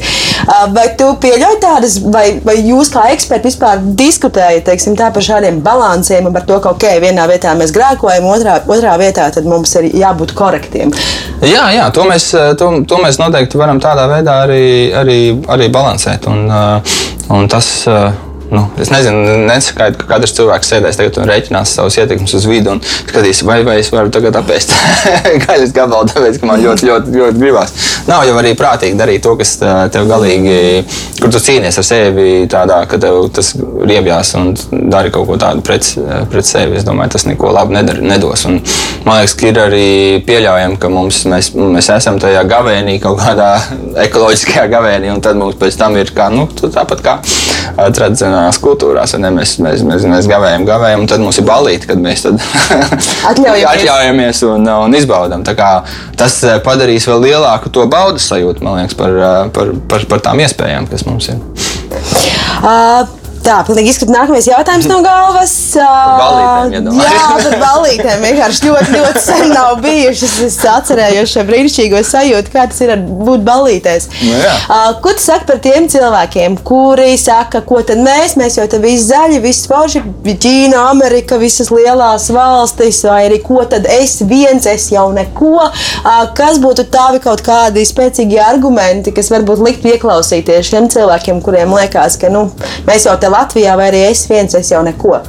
[0.72, 5.60] Vai tu pieļauj tādas, vai, vai jūs kā eksperti vispār diskutējat teiksim, tā, par šādiem
[5.66, 9.90] balansiem un par to, ka ok, vienā vietā mēs grēkojam, otrā, otrā vietā mums ir
[10.00, 10.96] jābūt korektiem?
[11.44, 14.64] Jā, jā to, mēs, to, to mēs noteikti varam tādā veidā arī,
[14.96, 15.20] arī,
[15.52, 16.32] arī balansēt.
[16.32, 16.48] Un,
[17.30, 17.88] un tas,
[18.54, 22.76] Nu, es nezinu, nesakāju, ka katrs cilvēks sēdēs tagad un rēķinās savus ietekmes uz vidu
[22.76, 24.70] un skatīs, vai, vai es varu tagad apēst
[25.48, 27.74] gaļas gabalu, tāpēc, ka man ļoti, ļoti, ļoti gribās.
[28.06, 29.56] Nav jau arī prātīgi darīt to, kas
[29.96, 30.84] tev galīgi,
[31.18, 35.66] kur tu cīnies ar sevi tādā, ka tev tas riebjās un dari kaut ko tādu
[35.66, 35.90] pret,
[36.30, 36.78] pret sevi.
[36.78, 38.46] Es domāju, tas neko labu nedar, nedos.
[38.50, 38.60] Un,
[39.08, 39.90] man liekas, ka ir arī
[40.30, 43.50] pieļaujami, ka mums, mēs, mēs esam tajā gavēnī, kaut kādā
[44.06, 47.18] ekoloģiskajā gavēnī, un tad mums pēc tam ir kā, nu, tāpat kā
[47.74, 49.16] tradicionāli tradicionālās kultūrās.
[49.20, 49.32] Ne?
[49.32, 52.26] Mēs, mēs, mēs, mēs gavējam, gavējam, un tad mums ir balīti, kad mēs
[53.32, 53.66] atļaujamies.
[53.72, 55.44] atļaujamies un, un izbaudām.
[56.18, 60.24] Tas eh, padarīs vēl lielāku to baudas sajūtu, man liekas, par, eh, par, par, par
[60.24, 61.42] tām iespējām, kas mums ir.
[62.64, 65.54] Uh, Tā, pilnīgi izskatās nākamais jautājums no galvas.
[65.76, 70.36] Balītēm, jā, par balītēm vienkārši ļoti, ļoti sen nav bijušas.
[70.48, 74.08] Es atcerējos šo brīnišķīgo sajūtu, kā tas ir būt balītēs.
[74.22, 74.54] Nu, jā.
[75.04, 79.10] Ko tu saki par tiem cilvēkiem, kuri saka, ko tad mēs, mēs jau te visi
[79.10, 80.04] zaļi, visi forši,
[80.44, 85.68] Ķīna, Amerika, visas lielās valstis, vai arī ko tad es viens, es jau neko.
[86.38, 92.18] Kas būtu tavi kaut kādi spēcīgi argumenti, kas varbūt likt pieklausīties šiem cilvēkiem, kuriem liekas,
[92.22, 92.48] ka nu,
[92.88, 95.20] mēs jau te Latvijā, vai arī es viens, es jau neko.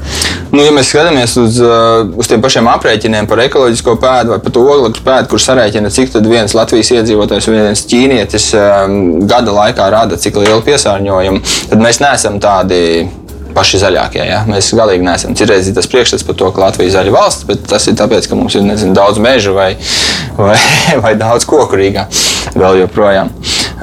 [0.54, 4.60] Nu, ja mēs skatāmies uz, uh, uz tiem pašiem aprēķiniem par ekoloģisko pēdu vai par
[4.60, 8.96] oglekļa pēdu, kurš sarēķina, cik viens Latvijas iedzīvotājs viens ķīnietis um,
[9.30, 11.42] gada laikā rada cik lielu piesārņojumu,
[11.72, 12.80] tad mēs neesam tādi
[13.54, 14.22] paši zaļākie.
[14.26, 14.42] Ja?
[14.48, 15.34] Mēs galīgi neesam.
[15.38, 18.28] Citreiz ir tas priekšstats par to, ka Latvija ir zaļa valsts, bet tas ir tāpēc,
[18.30, 19.70] ka mums ir nezinu, daudz meža vai,
[20.38, 20.58] vai,
[21.04, 22.08] vai daudz koku Rīgā
[22.54, 23.32] vēl joprojām.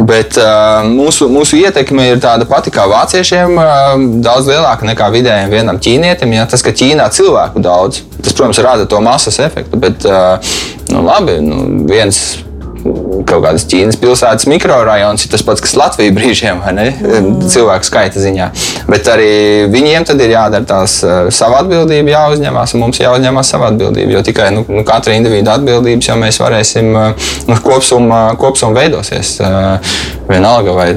[0.07, 5.51] Bet uh, mūsu, mūsu ietekme ir tāda pati kā vāciešiem, uh, daudz lielāka nekā vidējiem
[5.53, 6.33] vienam ķīnietim.
[6.37, 6.47] Ja?
[6.49, 10.53] Tas, ka Ķīnā cilvēku daudz, tas, protams, rada to masas efektu, bet uh,
[10.89, 12.41] nu, labi, nu, viens
[12.81, 16.87] kaut kādas Ķīnas pilsētas mikrorajons ir tas pats, kas Latvija brīžiem, ne?
[16.91, 17.41] Mm.
[17.51, 18.49] Cilvēku skaita ziņā.
[18.89, 19.31] Bet arī
[19.71, 24.17] viņiem tad ir jādara tās uh, sava atbildība, jāuzņemās, un mums jāuzņemās sava atbildība.
[24.17, 29.37] Jo tikai nu, nu, katra individa atbildības, jo mēs varēsim, uh, nu, kopsumā kopsum veidosies.
[29.41, 30.87] Uh, vienalga, vai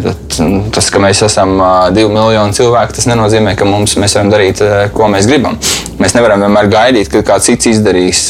[0.75, 1.57] tas, ka mēs esam
[1.95, 4.63] divi miljoni cilvēku, tas nenozīmē, ka mums, mēs varam darīt,
[4.95, 5.59] ko mēs gribam.
[6.05, 8.27] Mēs nevaram vienmēr gaidīt, ka kāds cits izdarīs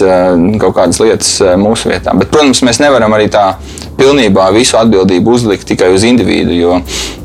[0.62, 2.12] kaut kādas lietas mūsu vietā.
[2.14, 3.48] Bet, protams, mēs nevaram arī tā
[3.98, 6.76] pilnībā visu atbildību uzlikt tikai uz individu, jo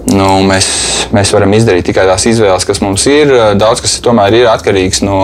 [0.10, 0.72] nu, mēs,
[1.14, 3.36] mēs varam izdarīt tikai tās izvēles, kas mums ir.
[3.62, 5.20] Daudz kas tomēr ir atkarīgs no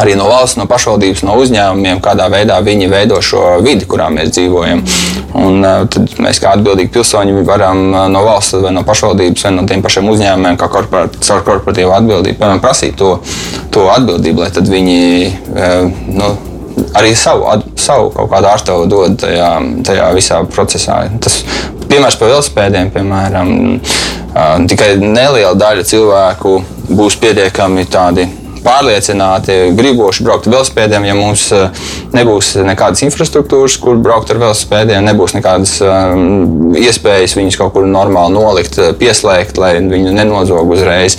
[0.00, 4.32] arī no valsts, no pašvaldības, no uzņēmumiem, kādā veidā viņi veido šo vidi, kurā mēs
[4.34, 4.82] dzīvojam.
[5.34, 9.54] Un, uh, tad mēs kā atbildīgi pilsoņi varam uh, no valsts vai no pašvaldības vai
[9.56, 13.16] no tiem pašiem uzņēmumiem, kā korporat, caur korporatīvu atbildību, piemēram, prasīt to,
[13.74, 14.98] to atbildību, lai tad viņi.
[15.54, 16.34] Uh, nu,
[16.98, 17.46] arī savu,
[17.78, 19.50] savu kaut kādu ārstavu dod tajā,
[19.86, 21.04] tajā visā procesā.
[21.22, 21.40] Tas
[21.90, 23.52] piemērs par velospēdiem, piemēram,
[24.70, 26.56] tikai neliela daļa cilvēku
[26.90, 28.26] būs pietiekami tādi
[28.64, 31.06] pārliecināti, griboši braukt ar velospēdiem.
[31.08, 31.84] Ja mums eh,
[32.14, 38.36] nebūs nekādas infrastruktūras, kur braukt ar velospēdiem, nebūs nekādas um, iespējas viņus kaut kur normāli
[38.36, 41.18] nolikt, eh, pieslēgt, lai viņu nenozog uzreiz.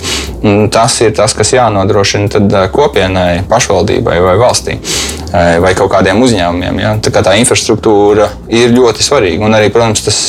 [0.72, 4.76] Tas ir tas, kas jānodrošina kopienai, pašvaldībai vai valstī
[5.32, 6.78] vai kaut kādiem uzņēmumiem.
[6.80, 6.92] Ja?
[7.02, 10.20] Tā, tā infrastruktūra ir ļoti svarīga un arī, protams, tas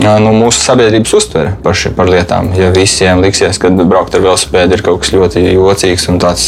[0.00, 2.50] nu, mūsu sabiedrības uztvere par, ši, par lietām.
[2.56, 6.46] Ja visiem liksies, ka braukt ar velosipēdu ir kaut kas ļoti jocīgs un tāds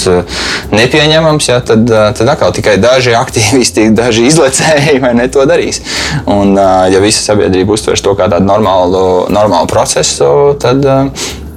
[0.72, 5.82] nepieņemams, ja, tad, tad atkal tikai daži aktīvisti, daži izlecēji ne, to darīs.
[6.30, 10.32] Un, ja visa sabiedrība uztvers to kā tādu normālu, normālu procesu,
[10.62, 10.86] tad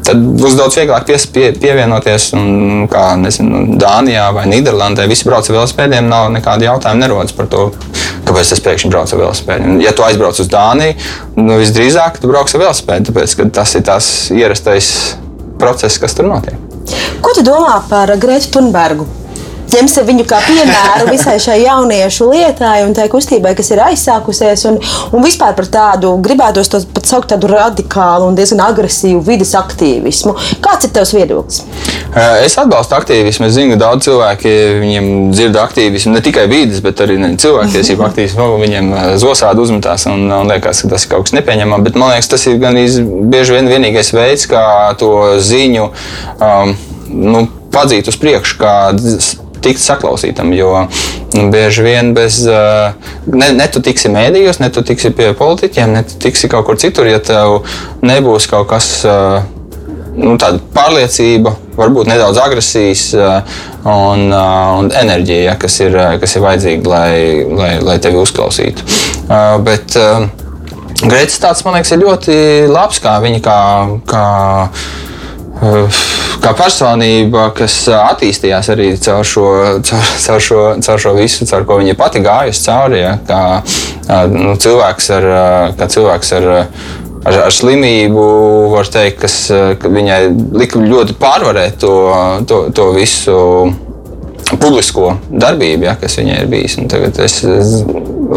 [0.06, 2.30] tad būs daudz vieglāk pies, pie, pievienoties.
[2.38, 7.50] Un, kā nezinu, Dānijā vai Nīderlandē visi brauc ar velospēdiem, nav nekāda jautājuma nerodas par
[7.52, 7.68] to,
[8.26, 9.76] kāpēc es pēkšņi braucu ar velospēdu.
[9.84, 10.96] Ja tu aizbrauc uz Dāniju,
[11.40, 14.90] nu, visdrīzāk tu brauks ar velospēdu, tāpēc tas ir tas ierastais
[15.62, 16.58] process, kas tur notiek.
[17.24, 19.08] Ko tu domā par Grētu Thunbergu?
[19.76, 24.80] Ņemsim viņu kā piemēru visai šai jauniešu lietai un tai kustībai, kas ir aizsākusies, un,
[25.12, 30.36] un vispār par tādu, gribētos to pat saukt tādu radikālu un diezgan agresīvu vidas aktīvismu.
[30.64, 31.64] Kāds ir tavs viedoklis?
[32.46, 33.50] Es atbalstu aktīvismu.
[33.50, 38.48] Es zinu, ka daudz cilvēki viņiem dzird aktīvismu ne tikai vīdes, bet arī cilvēktiesību aktīvismu.
[38.64, 41.88] Viņiem zosādi uzmetās un, un liekas, ka tas ir kaut kas nepieņemams.
[41.90, 44.66] Bet man liekas, tas ir gan bieži vien vienīgais veids, kā
[45.00, 45.12] to
[45.44, 46.76] ziņu um,
[47.12, 48.76] nu, padzīt uz priekšu, kā
[49.66, 50.54] tikt saklausītam.
[50.56, 50.86] Jo
[51.52, 56.20] bieži vien bez, ne, ne tu tiksi mēdījos, ne tu tiksi pie politiķiem, ne tu
[56.28, 57.62] tiksi kaut kur citur, ja tev
[58.06, 58.94] nebūs kaut kas.
[60.16, 63.10] Nu, tāda pārliecība, varbūt nedaudz agresijas
[63.84, 67.18] un, un enerģija, ja, kas, ir, kas ir vajadzīga, lai,
[67.52, 68.88] lai, lai tevi uzklausītu.
[69.68, 69.98] Bet
[71.04, 72.36] Grēcis tāds, man liekas, ir ļoti
[72.72, 73.60] labs, kā viņa kā,
[74.08, 74.26] kā
[76.44, 79.46] kā personība, kas attīstījās arī caur šo,
[79.86, 83.02] caur, caur šo, caur šo visu, caur ko viņa pati gājusi cauri.
[83.02, 83.42] Ja, kā,
[84.34, 85.30] nu, cilvēks ar,
[85.80, 86.50] kā cilvēks ar,
[87.24, 88.28] ar, ar slimību,
[88.76, 89.40] var teikt, kas
[89.86, 90.22] viņai
[90.60, 91.96] lika ļoti pārvarēt to,
[92.50, 93.40] to, to visu
[94.62, 96.78] publisko darbību, ja, kas viņai ir bijis.
[96.82, 97.42] Un tagad es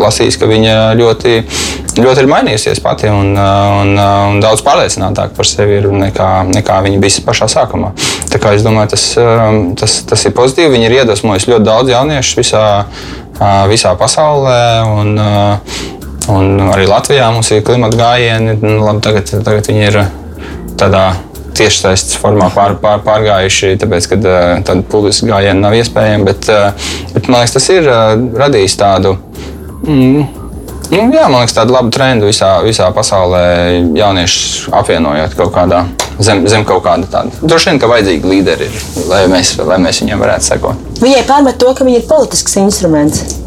[0.03, 1.35] lasīju, ka viņa ļoti,
[1.99, 7.03] ļoti ir mainījusies pati un, un, un daudz pārliecinātāka par sevi ir nekā, nekā viņa
[7.03, 7.93] bija pašā sākumā.
[8.33, 9.07] Tā kā es domāju, tas,
[9.81, 10.75] tas, tas ir pozitīvi.
[10.75, 12.65] Viņa ir iedvesmojusi ļoti daudz jauniešu visā,
[13.71, 14.59] visā pasaulē.
[14.99, 15.15] Un,
[16.35, 18.59] un arī Latvijā mums ir klimata gājieni.
[18.61, 20.03] Nu, labi, tagad, tagad viņi ir
[20.79, 21.07] tādā
[21.59, 26.29] tiešsaistes formā pār, pār, pārgājuši, tāpēc, ka tāda publiska gājiena nav iespējama.
[26.29, 26.51] Bet,
[27.15, 27.89] bet man liekas, tas ir
[28.39, 29.17] radījis tādu.
[29.89, 30.27] Mm,
[30.93, 33.43] jā, man liekas, tāda laba trenda visā, visā pasaulē.
[33.97, 35.87] Jaunieši apvienojot kaut kādā
[36.21, 37.33] zem, zem kaut kāda tāda.
[37.43, 40.89] Droši vien, ka vajadzīgi līderi ir, lai mēs, lai mēs viņiem varētu sekot.
[41.01, 43.39] Viņai pārmet to, ka viņi ir politisks instruments.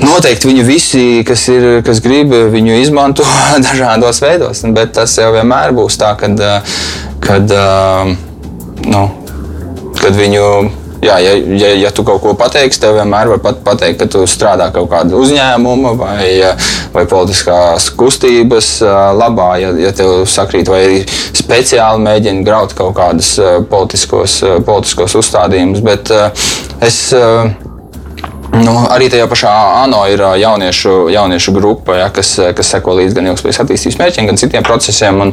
[0.00, 3.26] Noteikti viņi visi, kas, ir, kas grib, viņu izmanto
[3.66, 6.44] dažādos veidos, bet tas jau vienmēr būs tā, kad,
[7.24, 7.56] kad,
[8.86, 9.02] nu,
[10.00, 10.44] kad viņu
[11.00, 14.26] Jā, ja, ja, ja tu kaut ko pateiksi, tev vienmēr var pat pateikt, ka tu
[14.28, 16.26] strādā kaut kāda uzņēmuma vai,
[16.92, 18.68] vai politiskās kustības
[19.16, 23.32] labā, ja, ja tev sakrīt, vai arī speciāli mēģina graut kaut kādus
[23.72, 25.84] politiskos, politiskos uzstādījumus.
[25.88, 26.12] Bet
[26.84, 27.02] es
[28.50, 29.50] Nu, arī tajā pašā
[29.84, 34.40] ANO ir jauniešu, jauniešu grupa, ja, kas, kas seko līdzi gan ilgspējas attīstības mērķiem, gan
[34.40, 35.20] citiem procesiem.
[35.22, 35.30] Un,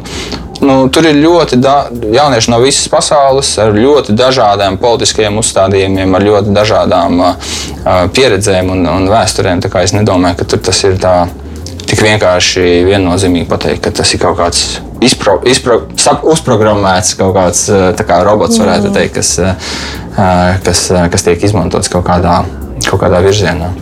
[0.64, 6.26] nu, tur ir ļoti daudz jauniešu no visas pasaules, ar ļoti dažādiem politiskiem uzstādījumiem, ar
[6.28, 7.52] ļoti dažādām uh,
[8.14, 9.62] pieredzēm un, un vēsturēm.
[9.82, 11.14] Es nedomāju, ka tas ir tā
[11.88, 14.62] tik vienkārši viennozīmīgi pateikt, ka tas ir kaut kāds
[15.04, 17.64] izpro, izpro, sap, uzprogrammēts kaut kāds
[18.04, 19.34] kā robots, varētu teikt, kas,
[20.66, 22.42] kas, kas tiek izmantots kaut kādā
[22.88, 23.72] kaut kādā virzienā.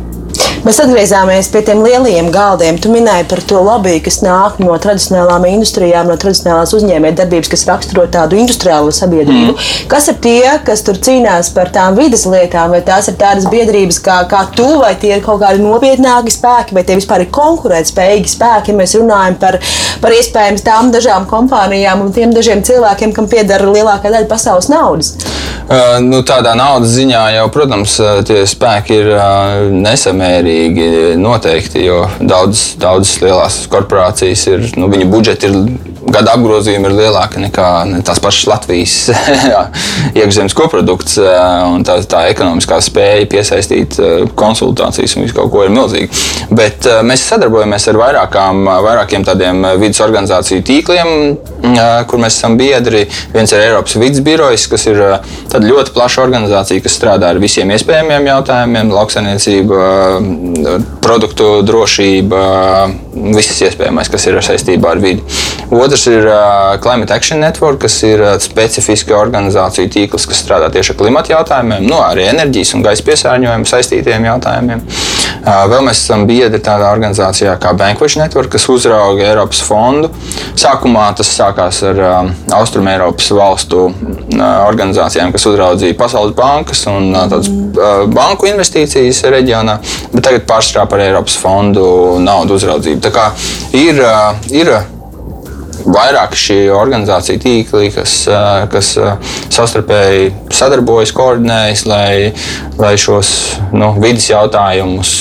[0.66, 2.78] Mēs atgriezāmies pie tiem lielajiem galdiem.
[2.82, 8.08] Tu minēji par to lobby, kas nāk no tradicionālām industrijām, no tradicionālās uzņēmējdarbības, kas raksturo
[8.10, 9.52] tādu industriālo sabiedrību.
[9.52, 9.84] Mm.
[9.92, 14.00] Kas ir tie, kas tur cīnās par tām vidas lietām, vai tās ir tādas biedrības
[14.02, 18.34] kā, kā tu, vai tie ir kaut kādi nopietnāki spēki, vai tie vispār ir konkurētspējīgi
[18.34, 19.60] spēki, ja mēs runājam par,
[20.02, 25.14] par iespējams tām dažām kompānijām un tiem dažiem cilvēkiem, kam pieder lielākā daļa pasaules naudas?
[25.66, 27.96] Uh, nu, tādā naudas ziņā jau, protams,
[28.26, 30.55] tie spēki ir uh, nesamērīgi
[31.20, 35.58] noteikti, jo daudzas daudz lielās korporācijas ir, nu, viņu budžeti ir
[36.12, 38.94] gada apgrozījumi ir lielāki nekā ne tās pašas Latvijas
[40.18, 41.18] iekšzemes koprodukts.
[41.86, 43.98] Tā, tā ekonomiskā spēja piesaistīt
[44.38, 46.10] konsultācijas un visu kaut ko ir milzīga.
[46.50, 51.12] Bet mēs sadarbojamies ar vairākām, vairākiem tādiem vidas organizāciju tīkliem,
[52.08, 53.06] kur mēs esam biedri.
[53.34, 55.02] Viens ir Eiropas vidas birojs, kas ir
[55.66, 59.82] ļoti plaša organizācija, kas strādā ar visiem iespējamiem jautājumiem- lauksainiecība,
[61.02, 62.42] produktu drošība,
[63.36, 65.22] viss iespējamais, kas ir saistībā ar vidi.
[65.70, 70.66] Otrs Otrs ir uh, Climate Action Network, kas ir uh, specifiska organizācija tīkls, kas strādā
[70.68, 74.82] tieši ar klimatu jautājumiem, nu, arī enerģijas un gaisa piesārņojumu saistītiem jautājumiem.
[74.84, 80.10] Uh, vēl mēs esam biedri tādā organizācijā kā Bankwatch Network, kas uzrauga Eiropas fondu.
[80.52, 82.28] Sākumā tas sākās ar uh,
[82.58, 89.22] Austrum Eiropas valstu uh, organizācijām, kas uzraudzīja Pasaules bankas un uh, tādas uh, banku investīcijas
[89.32, 89.78] reģionā,
[90.12, 91.88] bet tagad pārstrādā par Eiropas fondu
[92.20, 93.00] naudu uzraudzību.
[93.08, 93.30] Tā kā
[93.72, 94.74] ir, uh, ir
[95.86, 98.16] vairāk šī organizācija tīkli, kas,
[98.72, 98.92] kas
[99.54, 102.32] savstarpēji sadarbojas, koordinējas, lai,
[102.80, 103.32] lai šos
[103.76, 105.14] nu, vidas jautājumus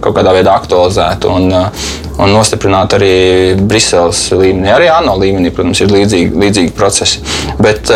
[0.00, 1.50] kaut kādā veidā aktualizētu un,
[2.16, 3.16] un nostiprinātu arī
[3.60, 4.72] Briseles līmenī.
[4.74, 7.22] Arī ANO līmenī, protams, ir līdzīgi, līdzīgi procesi.
[7.60, 7.92] Bet,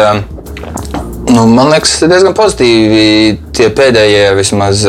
[1.31, 3.03] Nu, man liekas, diezgan pozitīvi.
[3.61, 4.87] Tie pēdējie vismaz,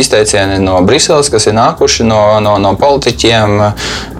[0.00, 3.58] izteicieni no Briseles, kas ir nākuši no, no, no politiķiem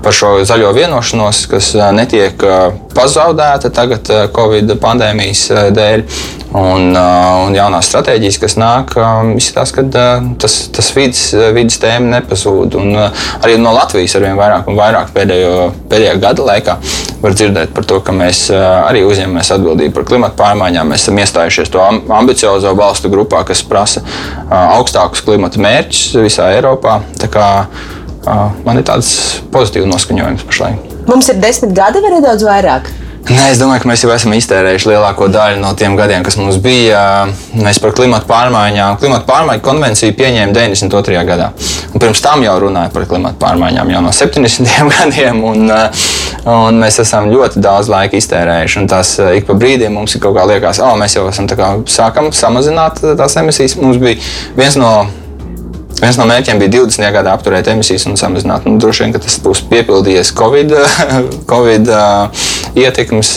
[0.05, 2.45] par šo zaļo vienošanos, kas netiek
[2.93, 6.09] pazaudēta tagad Covid pandēmijas dēļ.
[6.55, 8.93] Un, un jaunās stratēģijas, kas nāk,
[9.35, 9.83] izskatās, ka
[10.39, 11.23] tas, tas vidas,
[11.57, 12.77] vidas tēma nepazūd.
[12.79, 16.77] Un arī no Latvijas ar vien vairāk un vairāk pēdējo, pēdējā gada laikā
[17.25, 20.95] var dzirdēt par to, ka mēs arī uzņemamies atbildību par klimatu pārmaiņām.
[20.95, 21.83] Mēs esam iestājušies to
[22.15, 23.94] ambiciozo valstu grupā, kas prasa
[24.49, 27.01] augstākus klimata mērķus visā Eiropā.
[27.35, 27.49] Kā,
[28.65, 29.15] man ir tāds
[29.55, 30.93] pozitīvs noskaņojums pašlaik.
[31.09, 32.93] Mums ir desmit gadi vai nedaudz vairāk?
[33.25, 36.59] Nē, es domāju, ka mēs jau esam iztērējuši lielāko daļu no tiem gadiem, kas mums
[36.61, 37.25] bija.
[37.57, 41.22] Mēs par klimatu pārmaiņām, klimatu pārmaiņu konvenciju pieņēmām 92.
[41.31, 41.47] gadā.
[41.95, 44.68] Un pirms tam jau runāja par klimatu pārmaiņām jau no 70.
[44.99, 45.41] gadiem.
[45.41, 45.72] Un,
[46.53, 48.85] un mēs esam ļoti daudz laika iztērējuši.
[48.93, 51.49] Tas ik pa brīdim mums ir kaut kā liekas, ka oh, mēs jau esam
[51.89, 53.81] sākam samazināt tās emisijas.
[53.81, 54.20] Mums bija
[54.61, 54.99] viens no
[56.01, 57.05] Viens no mērķiem bija 20.
[57.15, 58.67] gadā apturēt emisijas un samazināt.
[58.67, 60.75] Nu, droši vien tas būs piepildījies Covid,
[61.53, 61.91] COVID
[62.79, 63.31] ietekmes,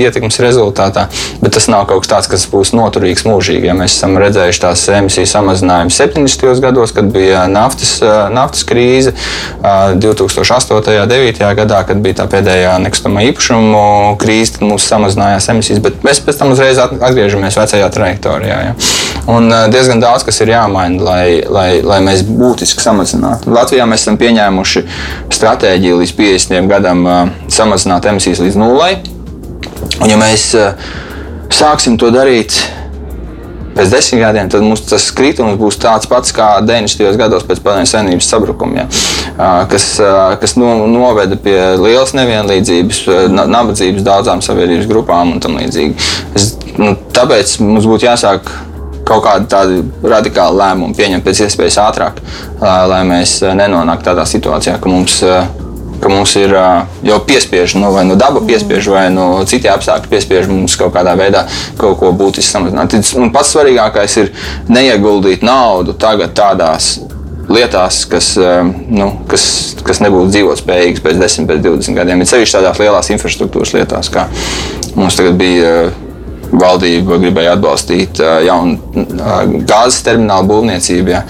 [0.00, 1.08] ietekmes rezultātā,
[1.42, 3.68] bet tas nav kaut kas tāds, kas būs noturīgs mūžīgi.
[3.68, 6.62] Ja mēs esam redzējuši tās emisiju samazinājumu 70.
[6.62, 7.96] gados, kad bija naftas,
[8.34, 9.14] naftas krīze,
[9.62, 10.78] 2008.
[10.78, 11.50] un 2009.
[11.58, 13.84] gadā, kad bija tā pēdējā nekustamā īpašuma
[14.22, 18.60] krīze, tad mums samazinājās emisijas, bet mēs pēc tam uzreiz atgriežamies vecajā trajektorijā.
[18.68, 18.78] Ja.
[19.34, 23.52] Un diezgan daudz kas ir jāmaina, lai, lai, lai mēs būtiski samazinātu.
[23.54, 24.84] Latvijā mēs esam pieņēmuši
[25.34, 27.04] stratēģiju līdz 50 gadam
[27.52, 28.94] samazināt emisijas līdz nulai.
[30.00, 30.50] Un, ja mēs
[31.54, 32.56] sāksim to darīt
[33.74, 37.16] pēc desmit gadiem, tad mums tas kritums būs tāds pats kā 90.
[37.18, 39.88] gados pēc padomju savienības sabrukuma, ja, kas,
[40.42, 43.00] kas no, noveda pie lielas nevienlīdzības,
[43.34, 46.10] nabadzības daudzām sabiedrības grupām un tam līdzīgi.
[46.38, 48.50] Es, nu, tāpēc mums būtu jāsāk
[49.04, 52.20] kaut kādu tādu radikālu lēmumu pieņemt pēc iespējas ātrāk,
[52.60, 55.18] lai mēs nenonāktu tādā situācijā, ka mums,
[56.00, 56.54] ka mums ir
[57.06, 61.16] jau piespiež, nu, vai nu daba piespiež, vai nu citi apstākļi piespiež mums kaut kādā
[61.20, 61.44] veidā
[61.80, 62.96] kaut ko būtiski samazināt.
[63.20, 64.32] Un pats svarīgākais ir
[64.72, 66.96] neieguldīt naudu tagad tādās
[67.48, 68.30] lietās, kas,
[68.88, 69.44] nu, kas,
[69.84, 72.22] kas nebūtu dzīvotspējīgas pēc 10, pēc 20 gadiem.
[72.24, 74.26] Ir sevišķi tādās lielās infrastruktūras lietās, kā
[74.96, 75.74] mums tagad bija
[76.60, 81.14] valdība gribēja atbalstīt jaunu gāzes terminālu būvniecību.
[81.14, 81.22] Ja.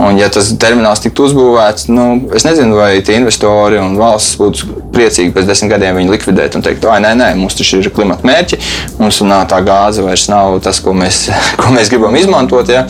[0.00, 4.78] Un, ja tas termināls tiktu uzbūvēts, nu, es nezinu, vai tie investori un valsts būtu
[4.94, 8.26] priecīgi pēc desmit gadiem viņu likvidēt un teikt, ah, nē, nē, mums taču ir klimata
[8.26, 8.58] mērķi,
[9.02, 9.20] mums
[9.50, 11.26] tā gāze vairs nav tas, ko mēs,
[11.60, 12.72] ko mēs gribam izmantot.
[12.72, 12.86] Ja.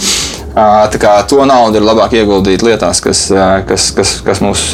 [0.53, 3.27] Tā kā to naudu ir labāk ieguldīt lietās, kas,
[3.67, 4.69] kas, kas, kas mūs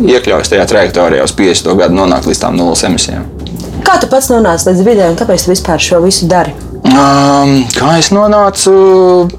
[0.00, 3.33] iekļaujas tajā trajektorijā uz 50 gadu nonākt līdz tām nulles emisijām.
[3.84, 6.54] Kā tu pats nonāci līdz vidē un kāpēc tu vispār šo visu dari?
[6.84, 8.72] Um, kā es nonācu,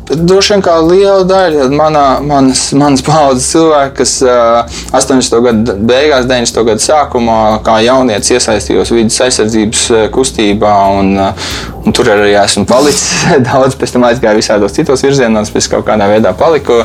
[0.10, 5.38] droši vien kā liela daļa manā, manas, manas paudzes cilvēku, kas uh, 80.
[5.46, 6.66] gadu beigās, 90.
[6.68, 10.74] gadu sākumā, kā jaunietis iesaistījos vidas aizsardzības kustībā.
[10.98, 11.54] Un, uh,
[11.86, 13.06] un tur arī esmu palicis.
[13.48, 16.82] Daudz pēc tam aizgāju visādos citos virzienos, pēc kaut kādā veidā paliku,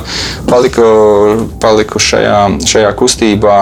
[0.51, 0.87] paliku,
[1.63, 3.59] paliku šajā, šajā kustībā.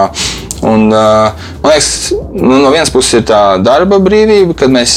[0.65, 4.93] Un, man liekas, nu, no vienas puses ir tā darba brīvība, kad mēs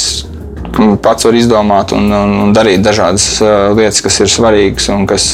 [1.05, 3.27] pats var izdomāt un, un, un darīt dažādas
[3.77, 5.29] lietas, kas ir svarīgas un kas,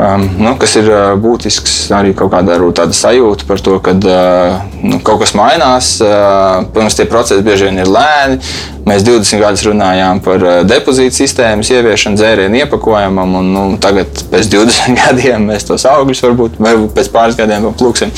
[0.00, 1.76] um, nu, kas ir uh, būtisks.
[1.94, 5.96] Arī kaut kāda tāda sajūta par to, ka uh, nu, kaut kas mainās.
[6.04, 8.40] Uh, protams, tie procesi bieži vien ir lēni.
[8.88, 14.48] Mēs 20 gadus runājām par eh, depozītu sistēmas ieviešanu dzērienu iepakojumam, un nu, tagad, pēc
[14.50, 18.12] 20 gadiem, mēs tos augļus varbūt, vai pēc pāris gadiem plūksim.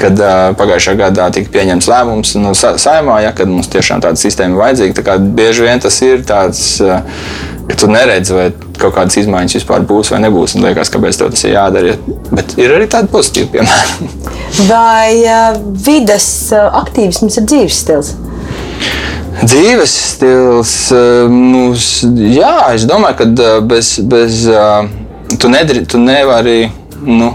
[0.00, 4.20] Kad uh, pagājušā gadā tika pieņemts lēmums nu, sa saimā, ja, kad mums tiešām tāda
[4.20, 5.04] sistēma ir vajadzīga.
[5.06, 7.00] Tā bieži vien tas ir tāds, uh,
[7.66, 8.46] ka tu neredzi, vai
[8.78, 10.56] kaut kādas izmaiņas vispār būs vai nebūs.
[10.56, 11.96] Un liekas, kāpēc tas ir jādara.
[12.30, 14.10] Bet ir arī tādi pozitīvi piemēri.
[14.72, 18.14] vai uh, vidas uh, aktīvisms ir dzīves stils?
[19.36, 21.88] Dzīves stils, eh, mums,
[22.32, 24.46] jā, es domāju, ka bez, bez
[25.36, 26.70] tu, nedri, tu nevari.
[27.04, 27.34] Nu,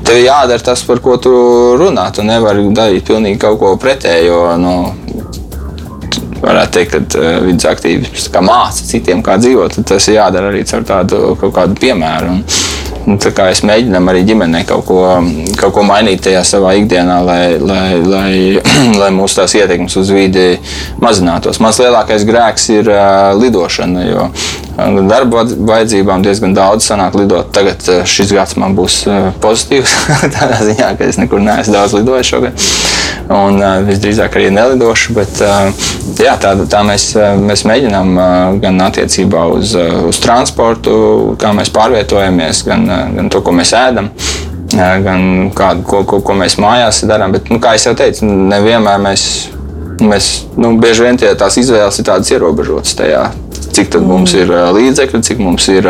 [0.00, 1.30] Tev jādara tas, par ko tu
[1.78, 2.08] runā.
[2.10, 4.40] Tu nevari darīt pilnīgi kaut ko pretējo.
[4.58, 4.72] Nu,
[6.40, 9.80] varētu teikt, ka uh, vidus aktīvis māca citiem, kā dzīvot.
[9.88, 12.36] Tas ir jādara arī caur tādu kaut kādu piemēru.
[12.36, 12.44] Un,
[13.08, 13.16] Nu,
[13.48, 15.00] es mēģinu arī ģimenē kaut ko,
[15.60, 18.32] kaut ko mainīt tajā savā ikdienā, lai, lai, lai,
[19.00, 20.58] lai mūsu tās ietekmes uz vidi
[21.00, 21.62] mazinātos.
[21.64, 24.28] Mans lielākais grēks ir uh, lidošana, jo
[25.08, 27.48] darba vajadzībām diezgan daudz sanāk lidot.
[27.56, 29.96] Tagad uh, šis gads man būs uh, pozitīvs,
[30.36, 32.68] tādā ziņā, ka es nekur neesmu daudz lidojis šogad.
[33.30, 35.90] Un uh, visdrīzāk arī nelidošu, bet uh,
[36.20, 37.04] Jā, tā, tā mēs,
[37.40, 38.08] mēs mēģinām
[38.60, 39.72] gan attiecībā uz,
[40.08, 40.92] uz transportu,
[41.40, 42.84] kā mēs pārvietojamies, gan,
[43.16, 44.10] gan to, ko mēs ēdam
[44.76, 47.34] gan kādu, ko, ko, ko mēs mājās darām.
[47.34, 49.24] Bet, nu, kā jau teicu, nevienmēr mēs,
[50.02, 50.30] mēs
[50.60, 53.28] nu, bieži vien tie, tās izvēles ir tādas ierobežotas tajā.
[53.70, 55.86] Cik tad mums ir līdzekļi, cik mums ir,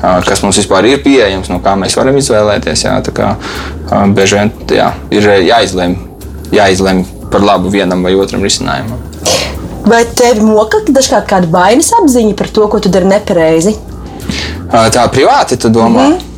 [0.00, 2.86] kas mums vispār ir pieejams, no kā mēs varam izvēlēties.
[2.88, 3.34] Jā, kā
[4.14, 5.98] bieži vien jā, ir jāizlemj,
[6.56, 9.02] jāizlemj par labu vienam vai otram risinājumam.
[9.86, 13.76] Vai tev moka dažkārt kāda vainas apziņa par to, ko tu dari nepareizi?
[14.70, 16.08] Tā privāti, tu domā?
[16.08, 16.32] Mm -hmm.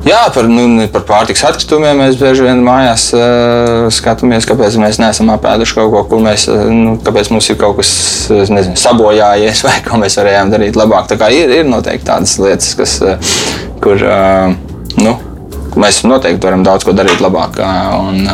[0.00, 5.28] Jā, par, nu, par pārtiks atkritumiem mēs bieži vien mājās uh, skatāmies, kāpēc mēs neesam
[5.34, 7.90] apēduši kaut ko, kur mēs, uh, nu, kāpēc mums ir kaut kas
[8.30, 11.06] nezinu, sabojājies, vai ko mēs varējām darīt labāk.
[11.10, 13.36] Tā kā ir, ir noteikti tādas lietas, kas, uh,
[13.84, 14.00] kur.
[14.00, 14.69] Uh,
[15.78, 17.58] Mēs noteikti varam daudz ko darīt labāk.
[17.60, 18.24] Un,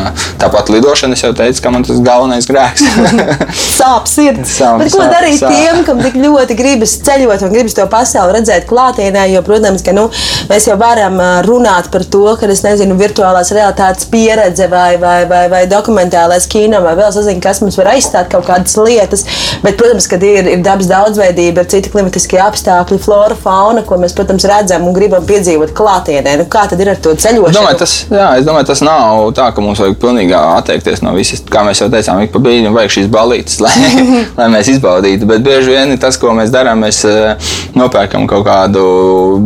[0.41, 2.85] tāpat lidošana, jau teicu, ka man tas galvenais grēks.
[3.81, 4.57] sāp sirds.
[4.57, 5.53] Sāp, Bet ko sāp, darīt sāp.
[5.53, 9.27] tiem, kam tik ļoti gribas ceļot un gribas to pasauli redzēt klātienē?
[9.33, 10.07] Jo, protams, ka nu,
[10.51, 15.45] mēs jau varam runāt par to, ka es nezinu, virtuālās realitātes pieredze vai, vai, vai,
[15.53, 19.27] vai dokumentālais kino vai vēl zinu, kas mums var aizstāt kaut kādas lietas.
[19.65, 24.15] Bet, protams, ka ir, ir dabas daudzveidība, ir citi klimatiskie apstākļi, flora, fauna, ko mēs,
[24.17, 26.37] protams, redzam un gribam piedzīvot klātienē.
[26.41, 27.51] Nu, kā tad ir ar to ceļošanu?
[27.51, 31.13] Es domāju, tas, jā, es domāju, tas nav tā, ka mums vajag pilnīgi atteikties no
[31.17, 33.75] visas, kā mēs jau teicām, ik pa brīdim vajag šīs balītas, lai,
[34.39, 35.29] lai mēs izbaudītu.
[35.29, 38.87] Bet bieži vien tas, ko mēs darām, mēs eh, nopērkam kaut kādu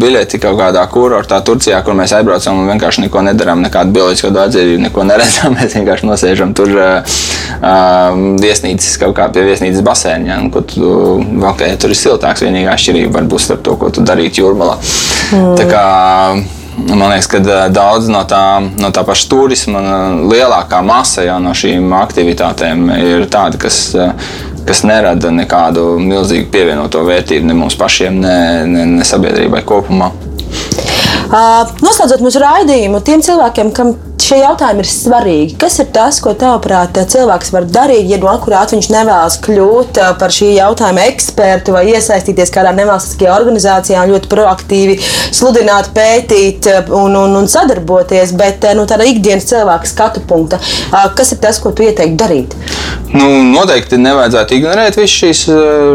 [0.01, 4.79] biļeti kaut kādā kurortā Turcijā, kur mēs aizbraucam un vienkārši neko nedarām, nekādu bioloģisku atzīvi,
[4.87, 5.55] neko neredzam.
[5.61, 7.19] Mēs vienkārši nosēžam tur uh,
[8.41, 10.93] viesnīcas kaut kā pie viesnīcas basēņa, ja, kur tu,
[11.51, 12.45] okay, tur ir siltāks.
[12.47, 14.79] Vienīgā atšķirība var būt starp to, ko tu darītu jūrmalā.
[15.35, 15.53] Mm.
[16.79, 17.41] Man liekas, ka
[17.73, 19.81] daudz no tā, no tā paša turisma,
[20.31, 23.81] lielākā masa jau no šīm aktivitātēm ir tāda, kas,
[24.69, 28.37] kas nerada nekādu milzīgu pievienoto vērtību ne mums pašiem, ne,
[28.71, 30.13] ne, ne sabiedrībai kopumā.
[31.31, 33.93] Noslēdzot mūsu raidījumu, tiem cilvēkiem, kam
[34.31, 35.55] šie jautājumi ir svarīgi.
[35.59, 40.35] Kas ir tas, ko tavuprāt cilvēks var darīt, ja no akurāt viņš nevēlas kļūt par
[40.35, 44.99] šī jautājuma ekspertu vai iesaistīties kādā nevalstiskajā organizācijā un ļoti proaktīvi
[45.35, 50.61] sludināt, pētīt un, un, un sadarboties, bet nu, tāda ikdienas cilvēka skatu punkta.
[51.19, 52.55] Kas ir tas, ko tu ieteiktu darīt?
[53.11, 55.43] Nu, noteikti nevajadzētu ignorēt visus šīs,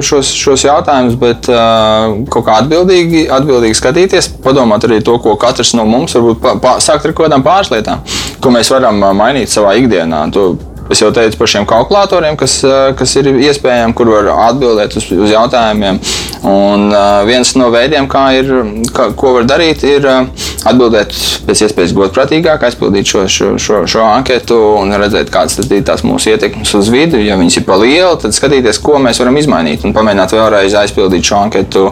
[0.04, 5.88] šos, šos jautājumus, bet kaut kā atbildīgi, atbildīgi skatīties, padomāt arī to, ko katrs no
[5.88, 8.04] mums varbūt pa, pa, sākt ar kaut kādām pāris lietām
[8.42, 10.26] ko mēs varam mainīt savā ikdienā.
[10.36, 10.54] To,
[10.86, 12.60] Es jau teicu par šiem kalkulatoriem, kas,
[12.98, 15.98] kas ir iespējami, kur var atbildēt uz, uz jautājumiem.
[16.46, 18.52] Un uh, viens no veidiem, kā ir,
[18.94, 20.28] kā, ko var darīt, ir uh,
[20.70, 21.16] atbildēt
[21.48, 26.36] pēc iespējas godprātīgāk, aizpildīt šo, šo, šo, šo anketu un redzēt, kādas ir tās mūsu
[26.36, 27.24] ietekmes uz vidi.
[27.26, 31.26] Ja viņas ir pa liela, tad skatīties, ko mēs varam izmainīt un pamēģināt vēlreiz aizpildīt
[31.26, 31.88] šo anketu,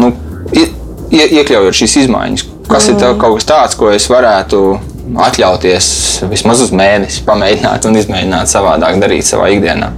[0.00, 0.14] nu,
[0.56, 0.64] ie,
[1.42, 2.48] iekļaujot šīs izmaiņas.
[2.70, 2.96] Kas mm.
[2.96, 4.64] ir kaut kas tāds, ko es varētu
[5.18, 5.86] atļauties
[6.30, 9.90] vismaz uz mēnesi pamēģināt un izmēģināt savādāk darīt savā ikdienā.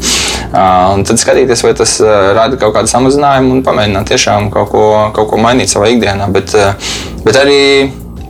[0.52, 4.68] Uh, un tad skatīties, vai tas uh, rada kaut kādu samazinājumu un pamēģināt tiešām kaut
[4.72, 4.84] ko,
[5.16, 6.28] kaut ko mainīt savā ikdienā.
[6.32, 6.76] Bet, uh,
[7.24, 7.62] bet arī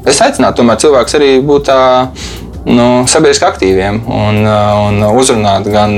[0.06, 1.80] es aicinātu tomēr cilvēks arī būt tā
[2.66, 5.96] nu, sabiedriski aktīviem un, un uzrunāt gan,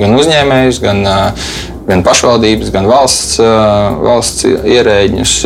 [0.00, 1.02] gan uzņēmējus, gan,
[1.88, 3.36] gan pašvaldības, gan valsts,
[4.00, 5.36] valsts ierēģņus,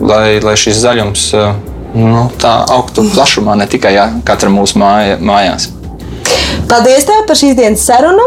[0.00, 1.28] lai, lai šis zaļums
[1.94, 5.70] nu, tā augtu plašumā, ne tikai jā, katram mūsu māja, mājās.
[6.72, 8.22] Paldies tev par šīs dienas sarunu.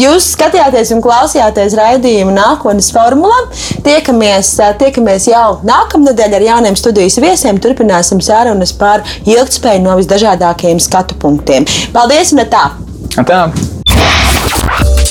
[0.00, 3.36] Jūs skatījāties un klausījāties raidījumu nākotnes formulā.
[3.84, 7.60] Tiekamies, tiekamies jau nākamnedēļ ar jauniem studijas viesiem.
[7.60, 11.68] Turpināsim sarunas par ilgspēju no visdažādākajiem skatu punktiem.
[11.92, 12.64] Paldies un tā!
[13.28, 13.42] tā.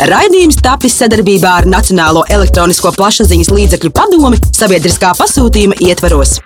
[0.10, 6.40] Raidījums tapis sadarbībā ar Nacionālo elektronisko plašsaziņas līdzekļu padomi sabiedriskā pasūtījuma ietvaros.